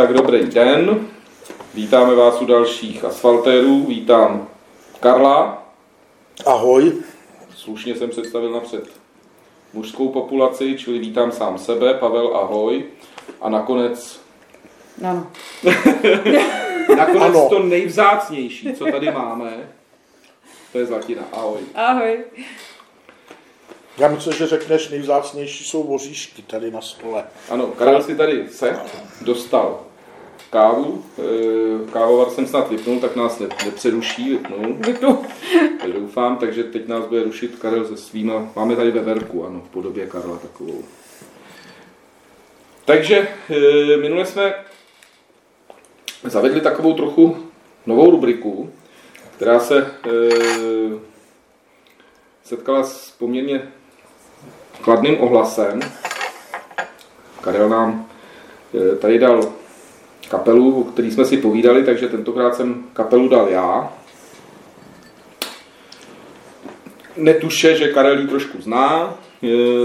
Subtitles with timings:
[0.00, 1.08] Tak dobrý den.
[1.74, 3.84] Vítáme vás u dalších asfaltérů.
[3.88, 4.48] Vítám
[5.00, 5.66] Karla.
[6.46, 6.92] Ahoj.
[7.56, 8.88] Slušně jsem představil napřed
[9.72, 11.94] mužskou populaci, čili vítám sám sebe.
[11.94, 12.84] Pavel, ahoj.
[13.40, 14.20] A nakonec...
[15.04, 15.26] Ano.
[16.96, 17.48] nakonec Ano.
[17.48, 19.70] to nejvzácnější, co tady máme,
[20.72, 21.22] to je Zlatina.
[21.32, 21.60] Ahoj.
[21.74, 22.24] Ahoj.
[23.98, 27.24] Já myslím, že řekneš, nejvzácnější jsou voříšky tady na stole.
[27.50, 28.78] Ano, Karel si tady se
[29.20, 29.89] dostal
[30.50, 31.04] kávu.
[31.18, 34.76] Eh, Kávovar jsem snad vypnul, tak nás ne- nepřeruší, vypnul.
[34.86, 35.22] Vypnu.
[35.80, 39.70] Tak doufám, takže teď nás bude rušit Karel se svýma, máme tady veverku, ano, v
[39.70, 40.84] podobě Karla takovou.
[42.84, 44.54] Takže e, minule jsme
[46.24, 47.36] zavedli takovou trochu
[47.86, 48.70] novou rubriku,
[49.36, 49.86] která se e,
[52.44, 53.62] setkala s poměrně
[54.80, 55.80] kladným ohlasem.
[57.40, 58.08] Karel nám
[58.92, 59.59] e, tady dal
[60.30, 63.92] kapelu, o který jsme si povídali, takže tentokrát jsem kapelu dal já.
[67.16, 69.18] netuše, že Karel ji trošku zná,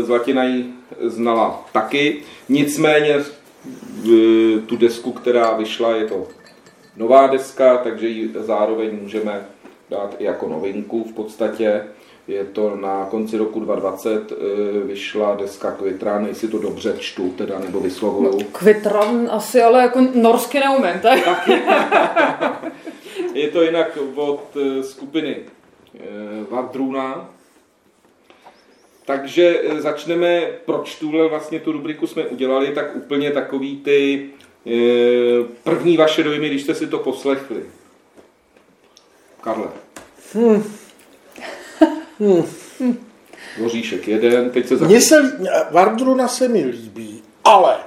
[0.01, 3.23] Zlatina ji znala taky, nicméně e,
[4.59, 6.27] tu desku, která vyšla, je to
[6.97, 9.45] nová deska, takže ji zároveň můžeme
[9.89, 11.83] dát i jako novinku v podstatě.
[12.27, 14.35] Je to na konci roku 2020 e,
[14.87, 18.39] vyšla deska Kvitran, jestli to dobře čtu, teda nebo vyslovuju.
[18.51, 21.49] Kvitran asi, ale jako norsky neumím, tak?
[23.33, 25.37] Je to jinak od eh, skupiny
[25.95, 25.99] eh,
[26.49, 27.29] Vardruna.
[29.05, 34.29] Takže eh, začneme, proč tuhle vlastně tu rubriku jsme udělali, tak úplně takový ty
[34.67, 34.71] eh,
[35.63, 37.63] první vaše dojmy, když jste si to poslechli.
[39.41, 39.67] Karle.
[43.59, 45.37] Voříšek jeden, teď se Mně se,
[45.71, 47.77] Vardruna se mi líbí, ale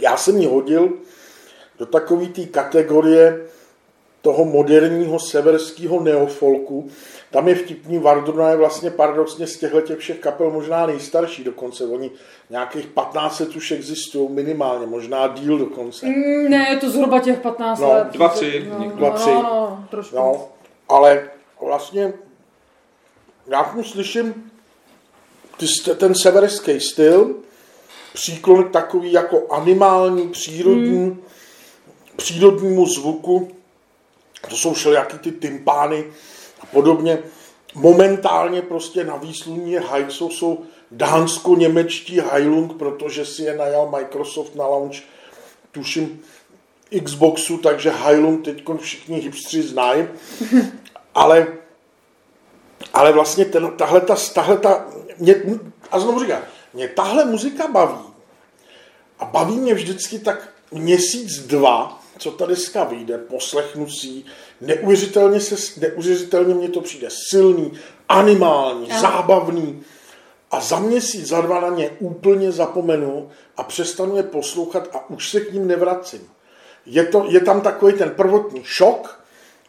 [0.00, 0.92] já jsem ji hodil
[1.78, 3.40] do takové té kategorie
[4.22, 6.88] toho moderního severského neofolku.
[7.30, 11.84] Tam je vtipný, Vardruna je vlastně paradoxně z těchto těch všech kapel možná nejstarší dokonce.
[11.84, 12.10] Oni
[12.50, 16.06] nějakých 15 let už existují minimálně, možná díl dokonce.
[16.06, 18.06] Mm, Ne, je to zhruba těch 15 No, let.
[18.12, 18.96] dva, tři, No, někdo.
[18.96, 19.30] Dva, no, tři.
[19.30, 20.16] no, no, trošku.
[20.16, 20.48] No,
[20.88, 21.30] ale
[21.66, 22.12] vlastně
[23.46, 24.50] já v tom slyším
[25.56, 27.34] ty, ten severský styl,
[28.12, 31.22] příklon takový jako animální, přírodní, hmm.
[32.16, 33.50] přírodnímu zvuku.
[34.48, 36.04] To jsou všelijaký ty tympány
[36.60, 37.18] a podobně.
[37.74, 39.78] Momentálně prostě na výsluní
[40.08, 44.96] jsou, jsou dánsko-němečtí Heilung, protože si je najal Microsoft na launch,
[45.72, 46.20] tuším,
[47.04, 50.08] Xboxu, takže Heilung teď všichni hipstři znají.
[51.14, 51.46] Ale,
[52.94, 54.86] ale vlastně ten, tahle ta, tahle ta,
[55.18, 55.34] mě,
[55.90, 56.42] a znovu říkám,
[56.74, 58.04] mě tahle muzika baví.
[59.18, 64.24] A baví mě vždycky tak měsíc, dva, co ta deska vyjde, poslechnu si ji,
[64.60, 67.72] neuvěřitelně, se, neuvěřitelně mě to přijde silný,
[68.08, 69.00] animální, Ano.
[69.00, 69.82] zábavný.
[70.50, 75.30] A za měsíc, za dva na ně úplně zapomenu a přestanu je poslouchat a už
[75.30, 76.28] se k ním nevracím.
[76.86, 79.23] Je, to, je tam takový ten prvotní šok,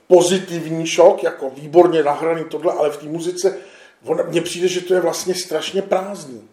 [0.07, 3.57] pozitivní šok, jako výborně nahraný tohle, ale v té muzice
[4.05, 6.49] on, mně přijde, že to je vlastně strašně prázdný.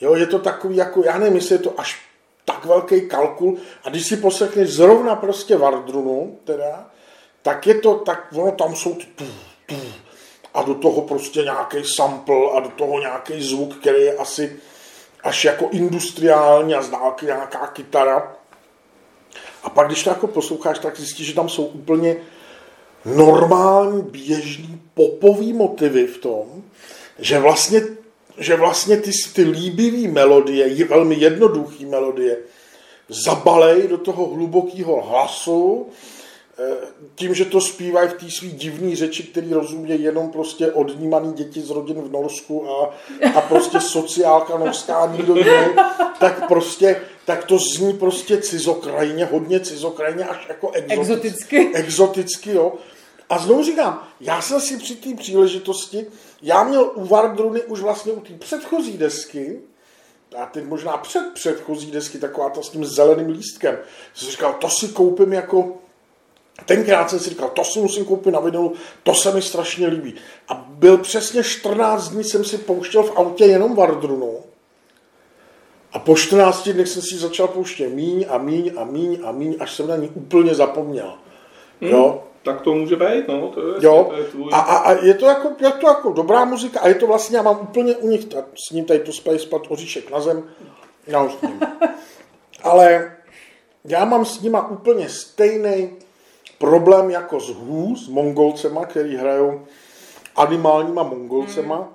[0.00, 2.00] Jo, je to takový, jako, já nevím, jestli je to až
[2.44, 3.58] tak velký kalkul.
[3.84, 6.90] A když si poslechneš zrovna prostě Vardrunu, teda,
[7.42, 9.24] tak je to, tak ono tam jsou ty tu,
[9.66, 9.76] tu,
[10.54, 14.56] a do toho prostě nějaký sample a do toho nějaký zvuk, který je asi
[15.22, 18.36] až jako industriální a z dálky nějaká kytara.
[19.62, 22.16] A pak, když to jako posloucháš, tak zjistíš, že tam jsou úplně
[23.04, 26.62] normální, běžný popový motivy v tom,
[27.18, 27.82] že vlastně,
[28.38, 32.38] že vlastně ty, ty líbivý melodie, velmi jednoduchý melodie,
[33.08, 35.86] zabalej do toho hlubokého hlasu,
[37.14, 41.60] tím, že to zpívají v té svý divné řeči, který rozumějí jenom prostě odnímaný děti
[41.60, 42.94] z rodin v Norsku a,
[43.34, 45.74] a prostě sociálka norská nikdo jiný,
[46.20, 51.00] tak prostě, tak to zní prostě cizokrajně, hodně cizokrajně, až jako exoticky.
[51.00, 51.70] Exoticky.
[51.74, 52.72] exoticky, jo.
[53.28, 56.06] A znovu říkám, já jsem si při té příležitosti,
[56.42, 59.60] já měl u Vardruny už vlastně u té předchozí desky,
[60.38, 63.78] a teď možná před předchozí desky, taková ta s tím zeleným lístkem,
[64.14, 65.76] jsem říkal, to si koupím jako,
[66.64, 68.72] tenkrát jsem si říkal, to si musím koupit na vinylu,
[69.02, 70.14] to se mi strašně líbí.
[70.48, 74.38] A byl přesně 14 dní, jsem si pouštěl v autě jenom Vardrunu.
[75.92, 79.56] A po 14 dnech jsem si začal pouštět míň a míň a míň a míň,
[79.60, 81.14] až jsem na ní úplně zapomněl.
[81.80, 84.50] Jo, Tak to může být, no, to je, Jo, to je tvůj...
[84.52, 87.36] a, a, a je, to jako, je to jako dobrá muzika a je to vlastně,
[87.36, 90.44] já mám úplně u nich, tak s ním tady to spají spad oříšek na zem,
[91.06, 91.60] já už s ním.
[92.62, 93.16] Ale
[93.84, 95.90] já mám s nima úplně stejný
[96.60, 99.66] problém jako s Who, s Mongolcema, který hrajou
[100.36, 101.76] animálníma Mongolcema.
[101.76, 101.86] Hmm.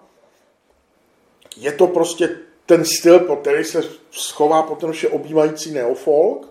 [1.57, 3.81] Je to prostě ten styl, po který se
[4.11, 6.49] schová potom vše obývající neofolk.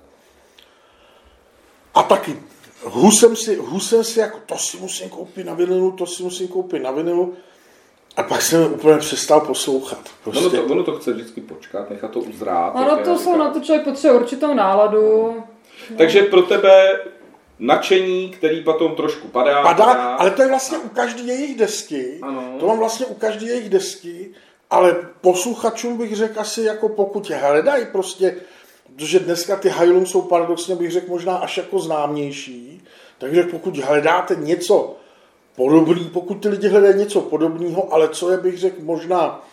[1.95, 2.37] A taky
[2.85, 6.83] husem si, husem si jako, to si musím koupit na vinilu, to si musím koupit
[6.83, 7.35] na vinilu.
[8.17, 10.11] A pak jsem úplně přestal poslouchat.
[10.25, 10.47] Prostě.
[10.47, 12.77] Ono, to, ono to chce vždycky počkat, nechat to uzrát.
[12.77, 15.35] Ano, to jsou na to člověk potřebuje určitou náladu.
[15.97, 17.01] Takže pro tebe
[17.67, 19.63] nadšení, který potom trošku padá.
[19.63, 20.15] Padá, padá.
[20.15, 22.19] ale to je vlastně u každé jejich desky.
[22.23, 22.57] Ano.
[22.61, 24.31] To mám vlastně u každé jejich desky,
[24.71, 28.37] ale posluchačům bych řekl asi jako pokud hledají prostě,
[28.97, 32.83] protože dneska ty Hylum jsou paradoxně bych řekl možná až jako známější,
[33.19, 34.97] takže pokud hledáte něco
[35.57, 39.45] podobný, pokud ty lidi hledají něco podobného, ale co je bych řekl možná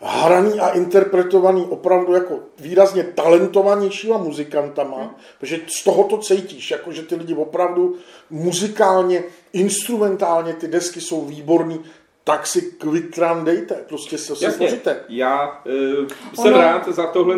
[0.00, 5.10] hraný a interpretovaný opravdu jako výrazně talentovanějšíma muzikantama, hmm.
[5.40, 7.96] protože z toho to cítíš, jako že ty lidi opravdu
[8.30, 11.80] muzikálně, instrumentálně ty desky jsou výborný,
[12.24, 15.00] tak si Quick Run dejte, prostě se si spoříte.
[15.08, 16.58] Já uh, jsem ono...
[16.58, 17.36] rád za tohle,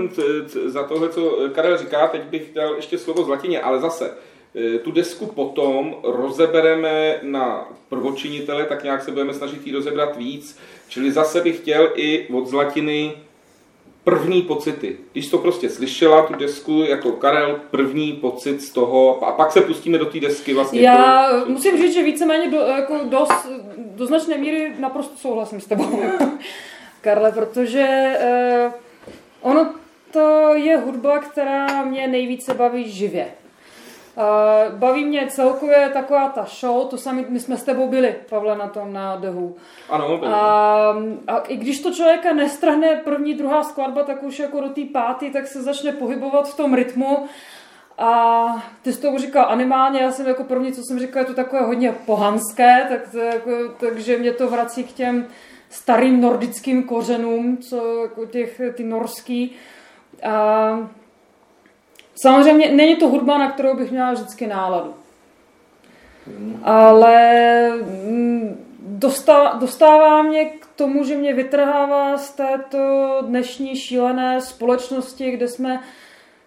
[0.66, 4.16] za tohle, co Karel říká, teď bych dal ještě slovo zlatině, ale zase, uh,
[4.84, 10.58] tu desku potom rozebereme na prvočinitele, tak nějak se budeme snažit ji rozebrat víc,
[10.88, 13.12] čili zase bych chtěl i od Zlatiny
[14.04, 14.96] první pocity.
[15.12, 19.60] Když to prostě slyšela, tu desku, jako Karel, první pocit z toho, a pak se
[19.60, 20.80] pustíme do té desky vlastně.
[20.80, 25.66] Já to, musím říct, že víceméně do, jako dost, do značné míry naprosto souhlasím s
[25.66, 26.02] tebou,
[27.00, 27.86] Karle, protože
[28.18, 28.72] eh,
[29.40, 29.74] ono
[30.10, 33.28] to je hudba, která mě nejvíce baví živě.
[34.16, 38.56] Uh, baví mě celkově taková ta show, to sami, my jsme s tebou byli, Pavle,
[38.56, 39.56] na tom na Dehu.
[39.90, 40.32] Ano, byli.
[40.32, 40.94] A,
[41.26, 45.30] a i když to člověka nestrhne první, druhá skladba, tak už jako do té páty,
[45.30, 47.26] tak se začne pohybovat v tom rytmu.
[47.98, 48.44] A
[48.82, 51.62] ty jsi to říkal animálně, já jsem jako první, co jsem říkal, je to takové
[51.62, 53.50] hodně pohanské, tak to jako,
[53.80, 55.26] takže mě to vrací k těm
[55.70, 59.56] starým nordickým kořenům, co jako těch, ty norský.
[60.22, 60.90] A,
[62.14, 64.94] Samozřejmě není to hudba, na kterou bych měla vždycky náladu.
[66.62, 68.66] Ale mm,
[69.58, 75.80] dostává, mě k tomu, že mě vytrhává z této dnešní šílené společnosti, kde jsme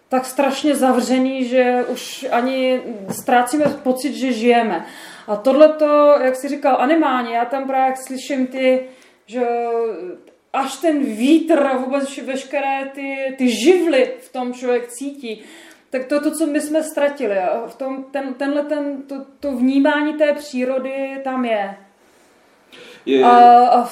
[0.08, 4.86] tak strašně zavřený, že už ani ztrácíme pocit, že žijeme.
[5.26, 8.88] A tohle to, jak jsi říkal, animálně, já tam právě slyším ty,
[9.26, 9.46] že
[10.56, 15.42] až ten vítr a vůbec veškeré ty, ty živly v tom člověk cítí,
[15.90, 17.38] tak to, to, co my jsme ztratili.
[17.38, 21.76] A v tom, ten, tenhle, ten, to, to vnímání té přírody tam je.
[23.06, 23.24] je...
[23.24, 23.90] A, a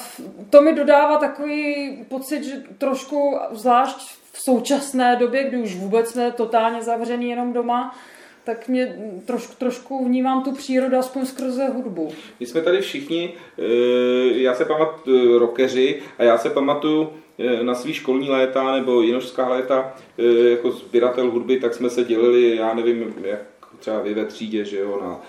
[0.49, 3.97] to mi dodává takový pocit, že trošku, zvlášť
[4.31, 7.95] v současné době, kdy už vůbec jsme totálně zavřený jenom doma,
[8.45, 8.95] tak mě
[9.25, 12.11] trošku, trošku vnímám tu přírodu aspoň skrze hudbu.
[12.39, 13.63] My jsme tady všichni, eh,
[14.41, 17.09] já se pamatuju, rockeři, a já se pamatuju
[17.39, 22.03] eh, na svý školní léta nebo jinožská léta eh, jako sběratel hudby, tak jsme se
[22.03, 23.41] dělili, já nevím, jak
[23.79, 25.21] třeba vy ve třídě, že jo, na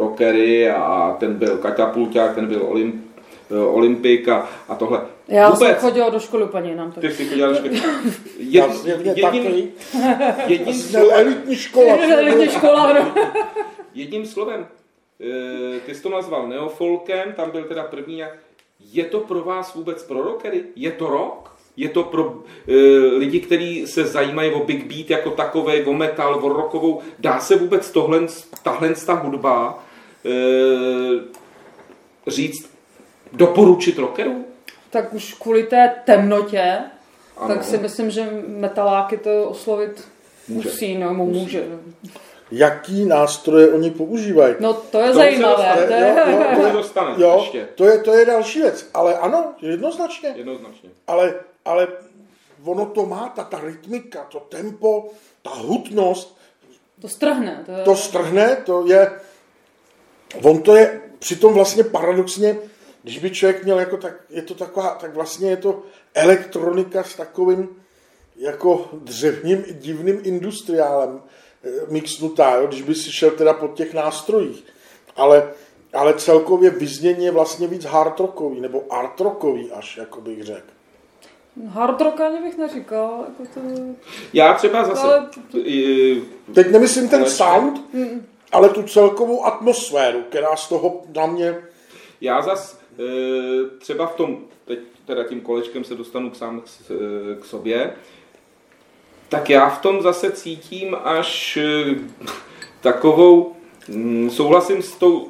[0.00, 3.05] rockery a ten byl katapulták, ten byl Olymp,
[3.50, 5.00] Olympik a, a tohle.
[5.28, 5.58] Já Vůbec.
[5.58, 6.92] jsem chodila do školy úplně jinam.
[6.92, 7.82] Ty jsi chodila do školy.
[8.38, 8.68] Je,
[9.14, 9.72] jedním,
[10.46, 11.96] jedním slovem, elitní škola.
[12.18, 13.14] elitní škola, no.
[13.94, 14.66] jedním slovem,
[15.20, 18.22] eh, ty jsi to nazval neofolkem, tam byl teda první.
[18.92, 20.64] Je to pro vás vůbec pro rockery?
[20.76, 21.56] Je to rock?
[21.76, 22.42] Je to pro uh,
[23.18, 27.00] lidi, kteří se zajímají o big beat jako takové, o metal, o rockovou.
[27.18, 28.26] Dá se vůbec tohle,
[28.62, 29.84] tahle ta hudba
[30.24, 30.32] uh,
[32.26, 32.75] říct,
[33.36, 34.44] doporučit rockerům?
[34.96, 36.78] tak už kvůli té temnotě,
[37.36, 37.54] ano.
[37.54, 40.08] tak si myslím, že metaláky to oslovit
[40.48, 40.68] může.
[40.68, 41.40] musí, no, může.
[41.40, 41.64] může.
[42.50, 44.54] Jaký nástroje oni používají?
[44.60, 45.86] No to je to zajímavé.
[45.86, 47.68] To je, jo, jo, dostane, jo, ještě.
[47.74, 48.90] to, je, to je další věc.
[48.94, 50.32] Ale ano, jednoznačně.
[50.36, 50.90] Jednoznačně.
[51.06, 51.88] Ale, ale
[52.64, 55.08] ono to má, ta, ta rytmika, to tempo,
[55.42, 56.36] ta hutnost.
[57.00, 57.62] To strhne.
[57.66, 57.84] To, je...
[57.84, 59.10] to strhne, to je...
[60.42, 62.56] On to je přitom vlastně paradoxně
[63.06, 65.82] když by člověk měl jako tak, je to taková, tak vlastně je to
[66.14, 67.68] elektronika s takovým
[68.36, 71.22] jako dřevním divným industriálem
[71.64, 74.64] eh, mixnutá, jo, když by si šel teda po těch nástrojích.
[75.16, 75.52] Ale,
[75.92, 80.68] ale celkově vyznění je vlastně víc hard rockový, nebo art rockový až, jako bych řekl.
[81.68, 83.24] Hard rock ani bych neříkal.
[83.28, 83.60] Jako to...
[84.32, 85.02] Já třeba zase...
[85.02, 85.30] Ale...
[86.54, 87.90] Teď nemyslím ten sound,
[88.52, 91.56] ale tu celkovou atmosféru, která z toho na mě...
[92.20, 92.75] Já zase Eh,
[93.78, 96.62] třeba v tom, teď teda tím kolečkem se dostanu k sám
[97.40, 97.92] k sobě,
[99.28, 101.94] tak já v tom zase cítím až eh,
[102.80, 103.56] takovou,
[103.88, 105.28] mm, souhlasím s, tou,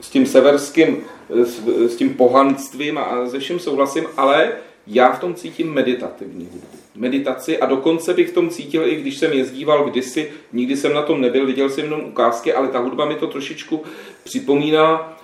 [0.00, 4.52] s tím severským, s, s tím pohanstvím a se vším souhlasím, ale
[4.86, 6.50] já v tom cítím meditativní.
[6.94, 11.02] Meditaci a dokonce bych v tom cítil, i když jsem jezdíval kdysi, nikdy jsem na
[11.02, 13.82] tom nebyl, viděl jsem jenom ukázky, ale ta hudba mi to trošičku
[14.24, 15.18] připomíná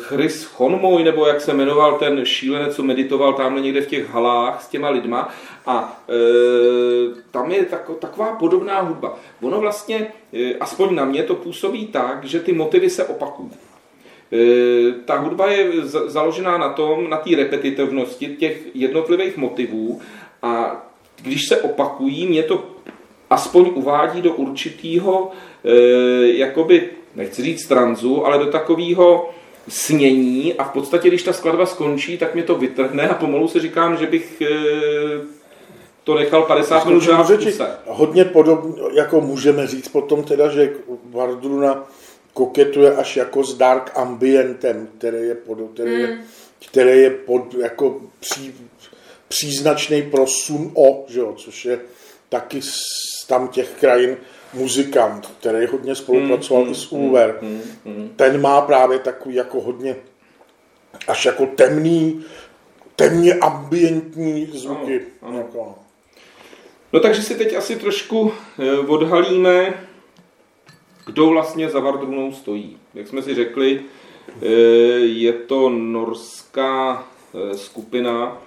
[0.00, 4.62] Chris Honmoj, nebo jak se jmenoval ten šílenec, co meditoval tamhle někde v těch halách
[4.62, 5.28] s těma lidma
[5.66, 6.12] a e,
[7.30, 9.18] tam je tak, taková podobná hudba.
[9.42, 13.50] Ono vlastně, e, aspoň na mě to působí tak, že ty motivy se opakují.
[14.32, 20.00] E, ta hudba je založená na tom, na té repetitivnosti těch jednotlivých motivů
[20.42, 20.82] a
[21.22, 22.64] když se opakují, mě to
[23.30, 25.30] aspoň uvádí do určitého,
[25.64, 29.30] e, jakoby, nechci říct tranzu, ale do takového
[29.68, 33.60] snění a v podstatě, když ta skladba skončí, tak mě to vytrhne a pomalu se
[33.60, 34.46] říkám, že bych e,
[36.04, 37.04] to nechal 50 minut
[37.44, 37.68] kuse.
[37.86, 40.72] Hodně podobně, jako můžeme říct potom teda, že
[41.10, 41.86] Vardruna
[42.32, 46.00] koketuje až jako s dark ambientem, který je, pod, který mm.
[46.00, 46.24] je, hmm.
[46.70, 48.54] který je pod, jako pří,
[49.28, 51.80] příznačný pro Sun O, že jo, což je
[52.28, 52.72] taky z
[53.28, 54.16] tam těch krajin
[54.54, 57.38] muzikant, který hodně spolupracoval mm, i s Ulver.
[57.42, 59.96] Mm, mm, Ten má právě takový jako hodně
[61.08, 62.24] až jako temný,
[62.96, 65.00] temně ambientní zvuky.
[65.22, 65.38] Ano, ano.
[65.38, 65.74] Jako.
[66.92, 69.86] No takže si teď asi trošku eh, odhalíme,
[71.06, 72.78] kdo vlastně za Vardrunou stojí.
[72.94, 73.80] Jak jsme si řekli,
[74.42, 74.46] eh,
[74.98, 78.42] je to norská eh, skupina,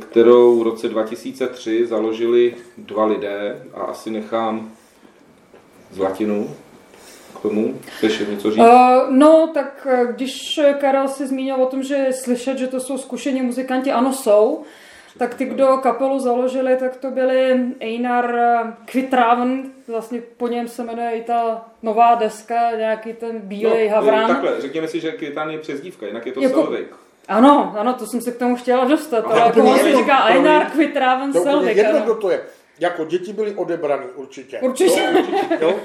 [0.00, 4.75] kterou v roce 2003 založili dva lidé a asi nechám
[5.92, 6.56] Zlatinu
[7.38, 7.74] k tomu.
[7.96, 8.58] Chceš něco říct?
[8.58, 12.98] Uh, no, tak eh, když Karel si zmínil o tom, že slyšet, že to jsou
[12.98, 14.62] zkušení muzikanti, ano jsou,
[15.18, 18.34] tak ty, kdo kapelu založili, tak to byli Einar
[18.84, 24.28] Kvitraven, vlastně po něm se jmenuje i ta nová deska, nějaký ten bílej no, havran.
[24.28, 26.94] Takhle, řekněme si, že Kvitan je přezdívka, jinak je to jako, Selvik.
[27.28, 30.70] Ano, ano, to jsem se k tomu chtěla dostat, ale jako on se říká Einar
[30.70, 31.76] Kvitraven Selvik.
[31.76, 32.40] Jedno, kdo to je.
[32.78, 34.60] Jako děti byly odebrany určitě.
[34.60, 35.00] Určitě.
[35.00, 35.80] Jo, určitě jo.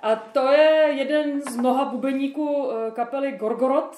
[0.00, 3.96] A to je jeden z mnoha bubeníků eh, kapely Gorgorod.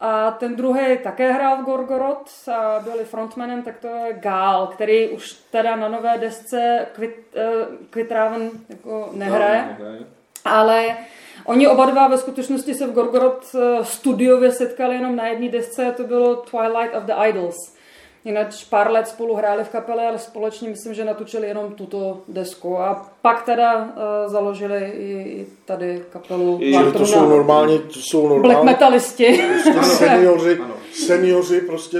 [0.00, 5.08] A ten druhý také hrál v Gorgorod a byli frontmanem, tak to je Gál, který
[5.08, 9.76] už teda na nové desce Kvit, uh, Kvitraven jako nehraje.
[9.80, 10.06] No,
[10.44, 10.96] ale
[11.44, 15.94] Oni oba dva ve skutečnosti se v Gorgorod eh, studiově setkali jenom na jedné desce,
[15.96, 17.76] to bylo Twilight of the Idols.
[18.24, 22.78] Jinak pár let spolu hráli v kapele, ale společně myslím, že natočili jenom tuto desku.
[22.78, 23.92] A pak teda uh,
[24.26, 29.42] založili i, tady kapelu I, to jsou normálně, to jsou normálně black metalisti.
[29.74, 30.58] Prostě seniori,
[30.92, 31.98] seniori prostě,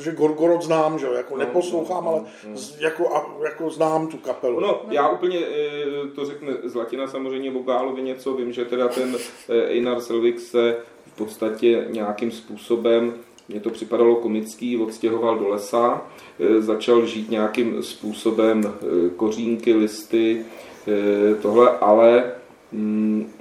[0.00, 2.56] že Gorgorod znám, že jako no, neposlouchám, no, ale no.
[2.78, 4.60] jako, jako znám tu kapelu.
[4.60, 9.16] No, já úplně eh, to řekne Zlatina samozřejmě Bogálovi něco, vím, že teda ten
[9.48, 13.14] eh, Einar Selvik se v podstatě nějakým způsobem
[13.48, 16.02] mně to připadalo komický, odstěhoval do lesa,
[16.40, 20.44] e, začal žít nějakým způsobem e, kořínky, listy,
[20.88, 22.32] e, tohle, ale
[22.72, 23.32] mm,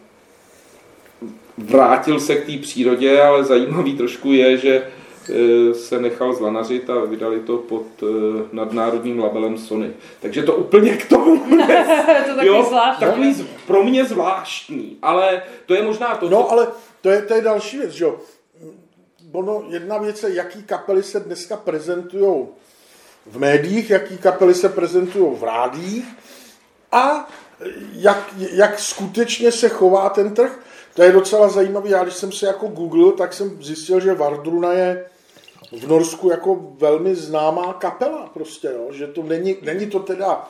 [1.58, 4.88] vrátil se k té přírodě, ale zajímavý trošku je, že
[5.74, 7.86] se nechal zlanařit a vydali to pod
[8.52, 9.92] nadnárodním labelem Sony.
[10.22, 11.40] Takže to úplně k tomu.
[11.50, 13.08] to takový jo, zvláštní.
[13.08, 16.52] Takový pro mě zvláštní, ale to je možná to, No, co...
[16.52, 16.68] ale
[17.02, 18.20] to je, to je další věc, že jo
[19.32, 22.48] ono, jedna věc je, jaký kapely se dneska prezentují
[23.26, 26.06] v médiích, jaký kapely se prezentují v rádích
[26.92, 27.30] a
[27.92, 30.60] jak, jak skutečně se chová ten trh.
[30.94, 31.90] To je docela zajímavé.
[31.90, 35.06] Já když jsem se jako googlil, tak jsem zjistil, že Vardruna je
[35.72, 38.88] v Norsku jako velmi známá kapela prostě, jo?
[38.92, 40.50] že to není, není to teda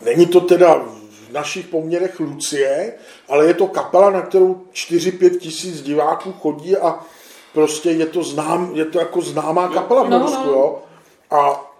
[0.00, 2.94] není to teda v našich poměrech Lucie,
[3.28, 7.04] ale je to kapela, na kterou 4-5 tisíc diváků chodí a
[7.52, 10.52] prostě je to, znám, je to jako známá kapela v no, Norsku, no, no.
[10.52, 10.82] jo.
[11.30, 11.70] A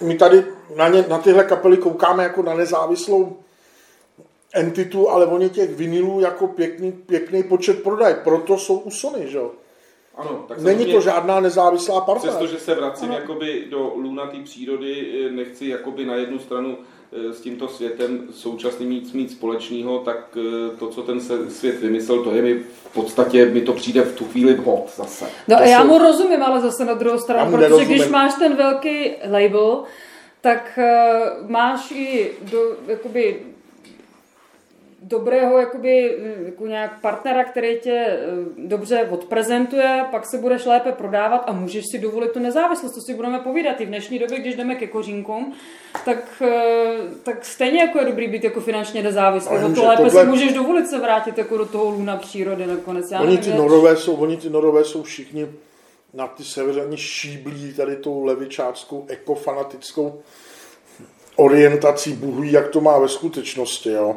[0.00, 0.44] my tady
[0.76, 3.36] na, ně, na tyhle kapely koukáme jako na nezávislou
[4.54, 9.38] entitu, ale oni těch vinilů jako pěkný, pěkný počet prodají, proto jsou u Sony, že
[9.38, 9.50] jo.
[10.16, 12.28] Ano, tak Není to žádná nezávislá parta.
[12.28, 17.68] Přestože se vracím jakoby do lunatý přírody, nechci jakoby na jednu stranu Eh, s tímto
[17.68, 22.54] světem současným mít, mít společného, tak eh, to, co ten svět vymyslel, to je mi
[22.54, 25.26] v podstatě, mi to přijde v tu chvíli hod zase.
[25.48, 25.88] No to já jsou...
[25.88, 27.88] mu rozumím, ale zase na druhou stranu, protože nerozumím.
[27.88, 29.82] když máš ten velký label,
[30.40, 33.40] tak uh, máš i do, jakoby
[35.10, 38.18] dobrého jakoby, jako nějak partnera, který tě eh,
[38.58, 42.94] dobře odprezentuje, pak se budeš lépe prodávat a můžeš si dovolit tu nezávislost.
[42.94, 45.54] To si budeme povídat i v dnešní době, když jdeme ke kořínkům,
[46.04, 49.56] tak, eh, tak stejně jako je dobrý být jako finančně nezávislý.
[49.56, 50.24] O to lépe tohle...
[50.24, 53.10] si můžeš dovolit se vrátit jako do toho lůna přírody nakonec.
[53.10, 55.46] Já oni, ty norové jsou, oni ty norové jsou všichni
[56.14, 60.22] na ty severní šíblí tady tou levičáckou ekofanatickou
[61.36, 64.16] orientací Bůh jak to má ve skutečnosti, jo.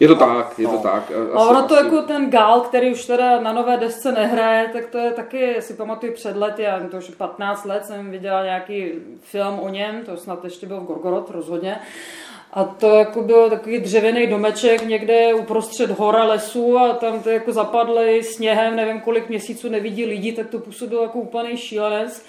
[0.00, 0.72] Je to tak, je no.
[0.72, 1.02] to tak.
[1.02, 1.84] Asi, a ono to asi.
[1.84, 5.74] jako ten Gál, který už teda na nové desce nehraje, tak to je taky, si
[5.74, 8.90] pamatuju před lety, já to už 15 let jsem viděla nějaký
[9.20, 11.78] film o něm, to snad ještě byl v Gorgorod rozhodně.
[12.52, 17.52] A to jako byl takový dřevěný domeček někde uprostřed hora lesu a tam to jako
[17.52, 22.24] zapadly sněhem, nevím kolik měsíců nevidí lidi, tak to působilo jako úplný šílenec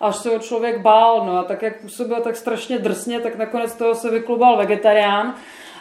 [0.00, 1.26] až se ho člověk bál.
[1.26, 5.34] No a tak, jak působil tak strašně drsně, tak nakonec toho se vyklubal vegetarián.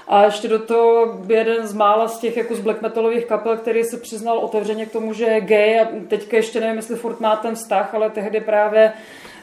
[0.08, 3.84] A ještě do toho jeden z mála z těch jako z black metalových kapel, který
[3.84, 7.36] se přiznal otevřeně k tomu, že je gay a teďka ještě nevím, jestli furt má
[7.36, 8.94] ten vztah, ale tehdy právě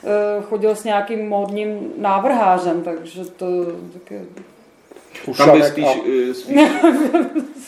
[0.02, 3.46] uh, chodil s nějakým módním návrhářem, takže to
[3.92, 4.20] taky
[5.36, 6.00] tam je spíš, a...
[6.30, 6.60] Eh, spíš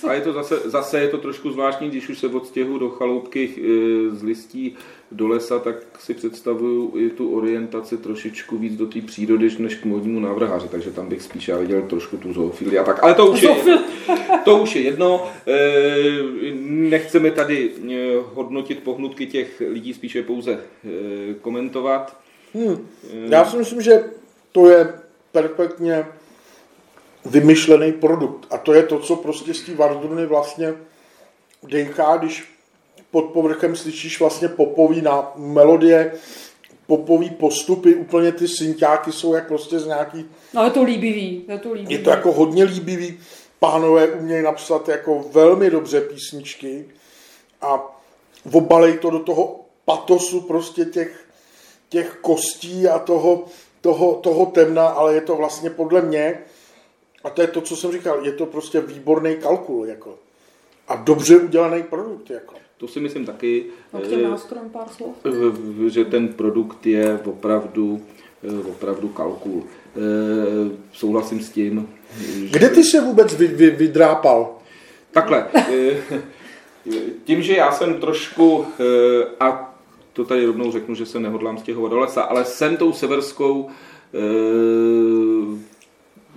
[0.09, 3.51] a je to zase, zase je to trošku zvláštní, když už se odstěhu do chaloupky
[3.57, 4.77] eh, z listí
[5.13, 9.85] do lesa, tak si představuju i tu orientaci trošičku víc do té přírody, než k
[9.85, 13.03] modnímu návrháři, takže tam bych spíš já viděl trošku tu zoofilii a tak.
[13.03, 13.57] Ale to už je,
[14.45, 15.31] to už je jedno.
[15.47, 17.71] Eh, nechceme tady
[18.35, 20.59] hodnotit pohnutky těch lidí, spíše pouze
[21.41, 22.17] komentovat.
[22.55, 22.89] Hmm.
[23.29, 24.05] Já si myslím, že
[24.53, 24.93] to je
[25.33, 26.07] perfektně
[27.25, 28.47] vymyšlený produkt.
[28.51, 30.75] A to je to, co prostě z té Vardruny vlastně
[31.63, 32.49] dejká, když
[33.11, 36.13] pod povrchem slyšíš vlastně popový na melodie,
[36.87, 40.25] popový postupy, úplně ty synťáky jsou jak prostě z nějaký...
[40.55, 41.95] No je to líbivý, je to líbivý.
[41.95, 43.21] Je to jako hodně líbivý.
[43.59, 46.85] Pánové umějí napsat jako velmi dobře písničky
[47.63, 48.01] a
[48.53, 51.25] obalej to do toho patosu prostě těch,
[51.89, 53.45] těch kostí a toho,
[53.81, 56.39] toho, toho temna, ale je to vlastně podle mě
[57.29, 60.19] a to je to, co jsem říkal, je to prostě výborný kalkul, jako.
[60.89, 62.55] A dobře udělaný produkt, jako.
[62.77, 65.17] To si myslím taky, a k těm eh, nástrojům pár slov.
[65.89, 68.03] že ten produkt je opravdu,
[68.45, 69.63] eh, opravdu kalkul.
[69.97, 71.89] Eh, souhlasím s tím.
[72.51, 74.57] Kde ty se vůbec vy, vy, vydrápal?
[75.11, 75.47] Takhle.
[77.25, 78.67] Tím, že já jsem trošku,
[79.41, 79.75] a
[80.13, 83.71] to tady rovnou řeknu, že se nehodlám stěhovat do lesa, ale jsem tou severskou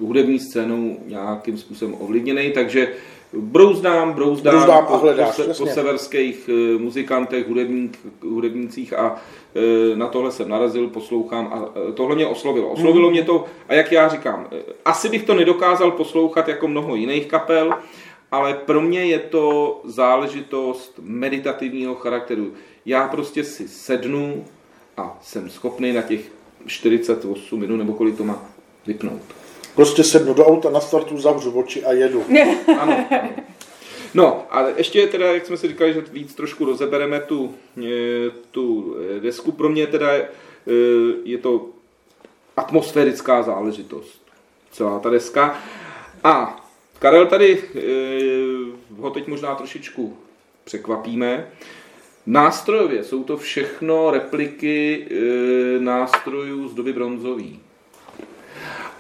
[0.02, 2.94] hudební scénou nějakým způsobem ovlivněný, takže
[3.34, 10.08] brouzdám, brouzdám, brouzdám po, hledáš, po, po severských uh, muzikantech, hudebník, hudebnících a uh, na
[10.08, 12.70] tohle jsem narazil, poslouchám a uh, tohle mě oslovilo.
[12.70, 13.12] Oslovilo mm.
[13.12, 14.48] mě to, a jak já říkám,
[14.86, 17.74] asi bych to nedokázal poslouchat jako mnoho jiných kapel,
[18.32, 22.54] ale pro mě je to záležitost meditativního charakteru.
[22.86, 24.46] Já prostě si sednu
[24.98, 26.32] a jsem schopný na těch
[26.66, 28.46] 48 minut, nebo kolik to má,
[28.88, 29.41] vypnout.
[29.76, 32.24] Prostě sednu do auta, na startu zavřu oči a jedu.
[32.80, 33.06] ano.
[34.14, 38.96] No a ještě teda, jak jsme si říkali, že víc trošku rozebereme tu, e, tu
[39.18, 39.52] e, desku.
[39.52, 40.28] Pro mě teda e,
[41.24, 41.70] je to
[42.58, 44.22] atmosférická záležitost,
[44.72, 45.60] celá ta deska.
[46.24, 46.66] A
[47.00, 47.64] Karel tady,
[48.98, 50.18] ho teď možná trošičku
[50.64, 51.48] překvapíme,
[52.26, 55.08] Nástrojově jsou to všechno repliky
[55.80, 57.60] nástrojů z doby bronzový.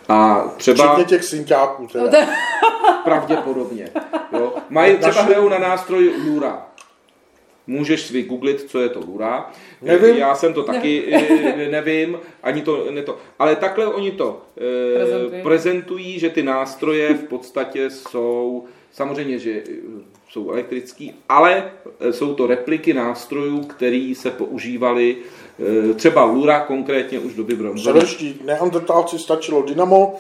[0.10, 0.88] A třeba...
[0.88, 2.20] Včetně těch synťáků teda.
[3.04, 3.90] Pravděpodobně.
[4.34, 4.54] Jo.
[4.70, 6.66] Mají třeba hrajou na nástroj Lura.
[7.68, 9.52] Můžeš si vygooglit, co je to Lura.
[9.82, 10.16] Nevím.
[10.16, 13.18] Já jsem to taky nevím, nevím ani to, ne to.
[13.40, 15.42] Ale takhle oni to eh, prezentují.
[15.44, 19.64] prezentují, že ty nástroje v podstatě jsou, samozřejmě, že
[20.30, 21.72] jsou elektrický, ale
[22.12, 25.18] jsou to repliky nástrojů, které se používaly
[25.51, 25.51] Eh,
[25.96, 28.00] třeba Lura konkrétně už doby bronzové.
[28.00, 30.16] Severští neandertálci stačilo dynamo,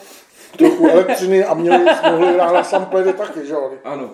[0.57, 3.71] trochu elektřiny a měli, mohli hrát na sampledy taky, že jo?
[3.83, 4.09] Ano.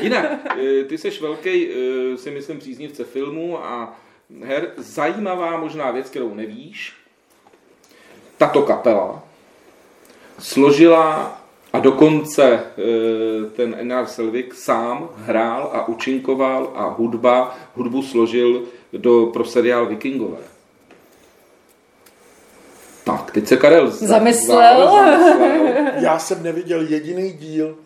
[0.00, 0.24] Jinak,
[0.60, 3.96] eh, ty jsi velký, eh, si myslím, příznivce filmu a
[4.42, 4.72] her.
[4.76, 6.94] Zajímavá možná věc, kterou nevíš.
[8.38, 9.22] Tato kapela
[10.38, 11.38] složila
[11.72, 12.64] a dokonce
[13.56, 20.38] ten Enar Selvik sám hrál a učinkoval a hudba, hudbu složil do, pro seriál Vikingové.
[23.38, 24.90] Teď se Karel zamyslel.
[24.94, 25.92] zamyslel.
[26.02, 27.76] Já jsem neviděl jediný díl.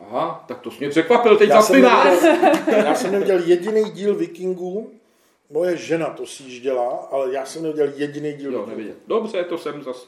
[0.00, 1.90] Aha, tak to jsi mě překvapil teď já neviděl,
[2.84, 4.90] Já jsem neviděl jediný díl Vikingů.
[5.50, 8.94] Moje žena to sjížděla, ale já jsem neviděl jediný díl jo, neviděl.
[9.06, 10.06] Dobře, to jsem zase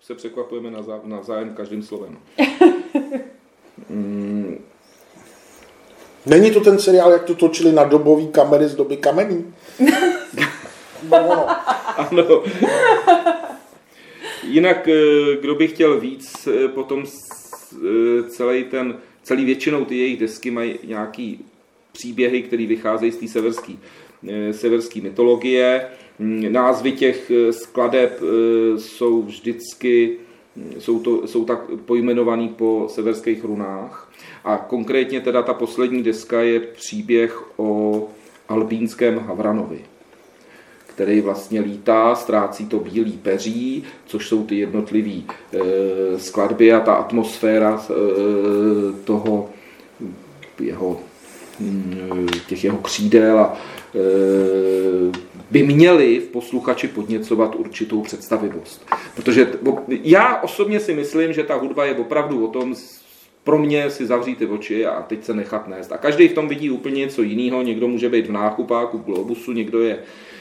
[0.00, 2.18] se překvapujeme na, zá, na zájem každým slovem.
[3.88, 4.64] mm,
[6.26, 9.54] Není to ten seriál, jak to točili na dobový kamery z doby kamení?
[11.08, 11.46] no, no.
[11.96, 12.42] Ano.
[14.46, 20.20] Jinak, eh, kdo by chtěl víc, eh, potom eh, celý ten, celý většinou ty jejich
[20.20, 21.44] desky mají nějaký
[21.92, 23.72] příběhy, které vycházejí z té severské
[24.50, 25.86] severský mytologie.
[26.18, 28.20] Mm, názvy těch skladeb
[28.76, 30.16] jsou vždycky
[30.78, 34.12] jsou, to, jsou tak pojmenovaný po severských runách.
[34.44, 38.08] A konkrétně teda ta poslední deska je příběh o
[38.48, 39.95] albínském Havranovi
[40.96, 46.94] který vlastně lítá, ztrácí to bílý peří, což jsou ty jednotlivé e, skladby a ta
[46.94, 47.92] atmosféra e,
[49.04, 49.48] toho
[50.60, 51.00] jeho,
[51.60, 53.56] mm, těch jeho křídel a
[53.94, 53.98] e,
[55.50, 58.86] by měli v posluchači podněcovat určitou představivost.
[59.14, 59.48] Protože
[59.88, 62.74] já osobně si myslím, že ta hudba je opravdu o tom
[63.46, 65.92] pro mě si zavřít ty oči a teď se nechat nést.
[65.92, 67.62] A každý v tom vidí úplně něco jiného.
[67.62, 69.98] Někdo může být v nákupáku, v globusu, někdo je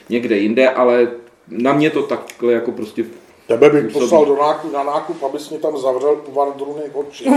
[0.10, 1.08] někde jinde, ale
[1.48, 3.06] na mě to takhle jako prostě
[3.48, 4.00] Tebe bych působí.
[4.00, 7.26] poslal do nákup, na nákup, abys mě tam zavřel u Vardruny oči.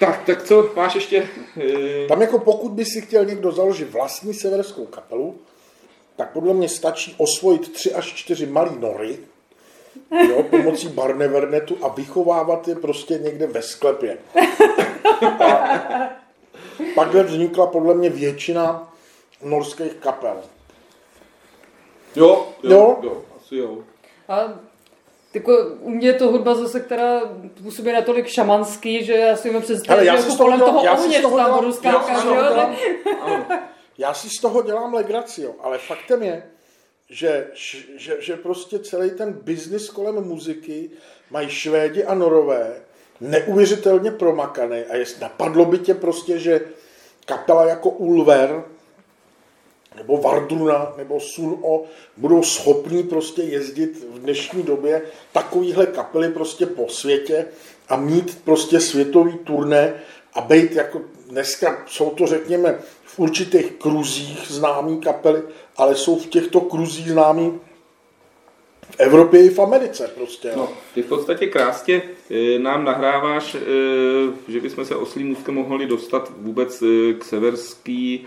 [0.00, 1.28] tak, tak co, máš ještě?
[1.60, 2.06] E...
[2.06, 5.34] Tam jako pokud by si chtěl někdo založit vlastní severskou kapelu,
[6.16, 9.18] tak podle mě stačí osvojit tři až čtyři malý nory,
[10.28, 14.18] jo, pomocí barnevernetu a vychovávat je prostě někde ve sklepě.
[16.96, 18.92] A Takhle vznikla podle mě většina
[19.42, 20.36] norských kapel.
[22.16, 23.78] Jo, jo, jo, jo asi jo.
[24.28, 24.52] A
[25.34, 27.20] jako, u mě je to hudba zase, která
[27.62, 31.72] působí natolik šamanský, že já si mi představit, že jako kolem toho ohně tam budu
[31.72, 32.24] skákat.
[32.24, 33.44] Jo,
[33.98, 36.42] já si z toho dělám legraci, jo, ale faktem je,
[37.10, 37.46] že,
[37.96, 40.90] že, že prostě celý ten biznis kolem muziky
[41.30, 42.82] mají Švédi a Norové
[43.20, 46.60] neuvěřitelně promakaný a jest, napadlo by tě prostě, že
[47.26, 48.64] kapela jako Ulver
[49.96, 51.84] nebo Vardruna nebo Sun-O
[52.16, 57.46] budou schopní prostě jezdit v dnešní době takovýhle kapely prostě po světě
[57.88, 59.94] a mít prostě světový turné
[60.34, 65.42] a být jako dneska jsou to řekněme v určitých kruzích známý kapely,
[65.76, 67.60] ale jsou v těchto kruzích známý
[68.90, 70.52] v Evropě i v Americe prostě.
[70.56, 73.58] No, ty v podstatě krásně e, nám nahráváš, e,
[74.52, 78.26] že bychom se oslým můstkem mohli dostat vůbec e, k severský,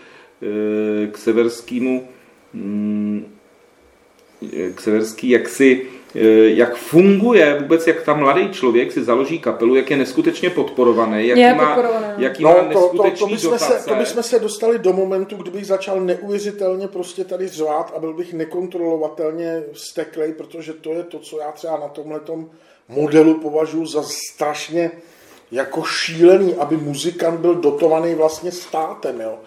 [1.12, 2.07] k severskému
[2.53, 3.35] mm,
[4.75, 5.88] k severský jaksi
[6.45, 11.41] jak funguje vůbec, jak tam mladý člověk si založí kapelu, jak je neskutečně podporovaný, jaký
[11.41, 12.13] je má, podporovaný.
[12.17, 15.35] jaký no, má neskutečný to, to, to, bychom se, to bychom se dostali do momentu,
[15.35, 21.19] kdybych začal neuvěřitelně prostě tady řvát a byl bych nekontrolovatelně steklej, protože to je to,
[21.19, 22.19] co já třeba na tomhle
[22.89, 24.91] modelu považuji za strašně
[25.51, 29.21] jako šílený, aby muzikant byl dotovaný vlastně státem.
[29.21, 29.37] Jo.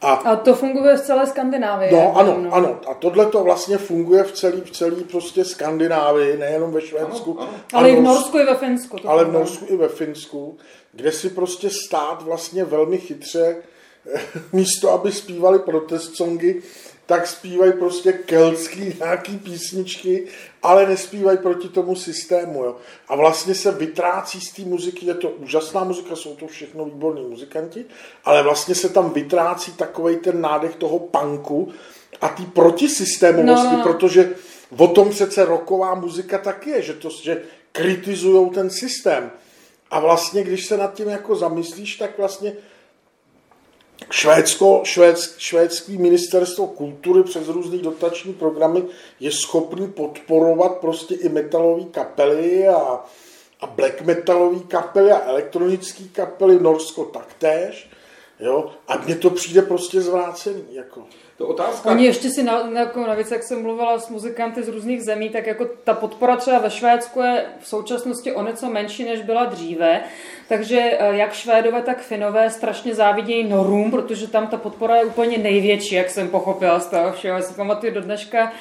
[0.00, 1.92] A, a to funguje v celé Skandinávii.
[1.92, 2.54] No, ano, no.
[2.54, 2.80] ano.
[2.90, 7.40] A tohle to vlastně funguje v celé v celý prostě Skandinávii, nejenom ve Švédsku.
[7.40, 7.60] Ano, ano.
[7.72, 8.96] Ale i v Norsku i ve Finsku.
[9.04, 10.58] ale v Norsku i ve Finsku,
[10.92, 13.56] kde si prostě stát vlastně velmi chytře
[14.52, 16.62] místo, aby zpívali protest songy,
[17.06, 20.26] tak zpívají prostě keltský nějaký písničky,
[20.66, 22.64] ale nespívají proti tomu systému.
[22.64, 22.76] Jo.
[23.08, 27.26] A vlastně se vytrácí z té muziky, je to úžasná muzika, jsou to všechno výborní
[27.26, 27.84] muzikanti,
[28.24, 31.72] ale vlastně se tam vytrácí takový ten nádech toho punku
[32.20, 34.34] a té protisystémovosti, no, no, protože
[34.76, 39.30] o tom přece roková muzika tak je, že, to, že kritizují ten systém.
[39.90, 42.52] A vlastně, když se nad tím jako zamyslíš, tak vlastně
[44.10, 48.82] Švédsko, švédsk, švédský ministerstvo kultury přes různé dotační programy
[49.20, 53.00] je schopný podporovat prostě i metalové kapely a,
[53.60, 57.90] a black metalové kapely a elektronické kapely, Norsko taktéž.
[58.40, 58.70] Jo?
[58.88, 60.64] A mně to přijde prostě zvrácený.
[60.70, 61.02] Jako.
[61.38, 61.90] To otázka.
[61.90, 65.46] Oni ještě si na, jako navíc, jak jsem mluvila s muzikanty z různých zemí, tak
[65.46, 70.00] jako ta podpora třeba ve Švédsku je v současnosti o něco menší, než byla dříve.
[70.48, 75.38] Takže eh, jak Švédové, tak Finové strašně závidějí Norům, protože tam ta podpora je úplně
[75.38, 77.36] největší, jak jsem pochopila z toho všeho.
[77.36, 78.52] Já si pamatuju do dneška,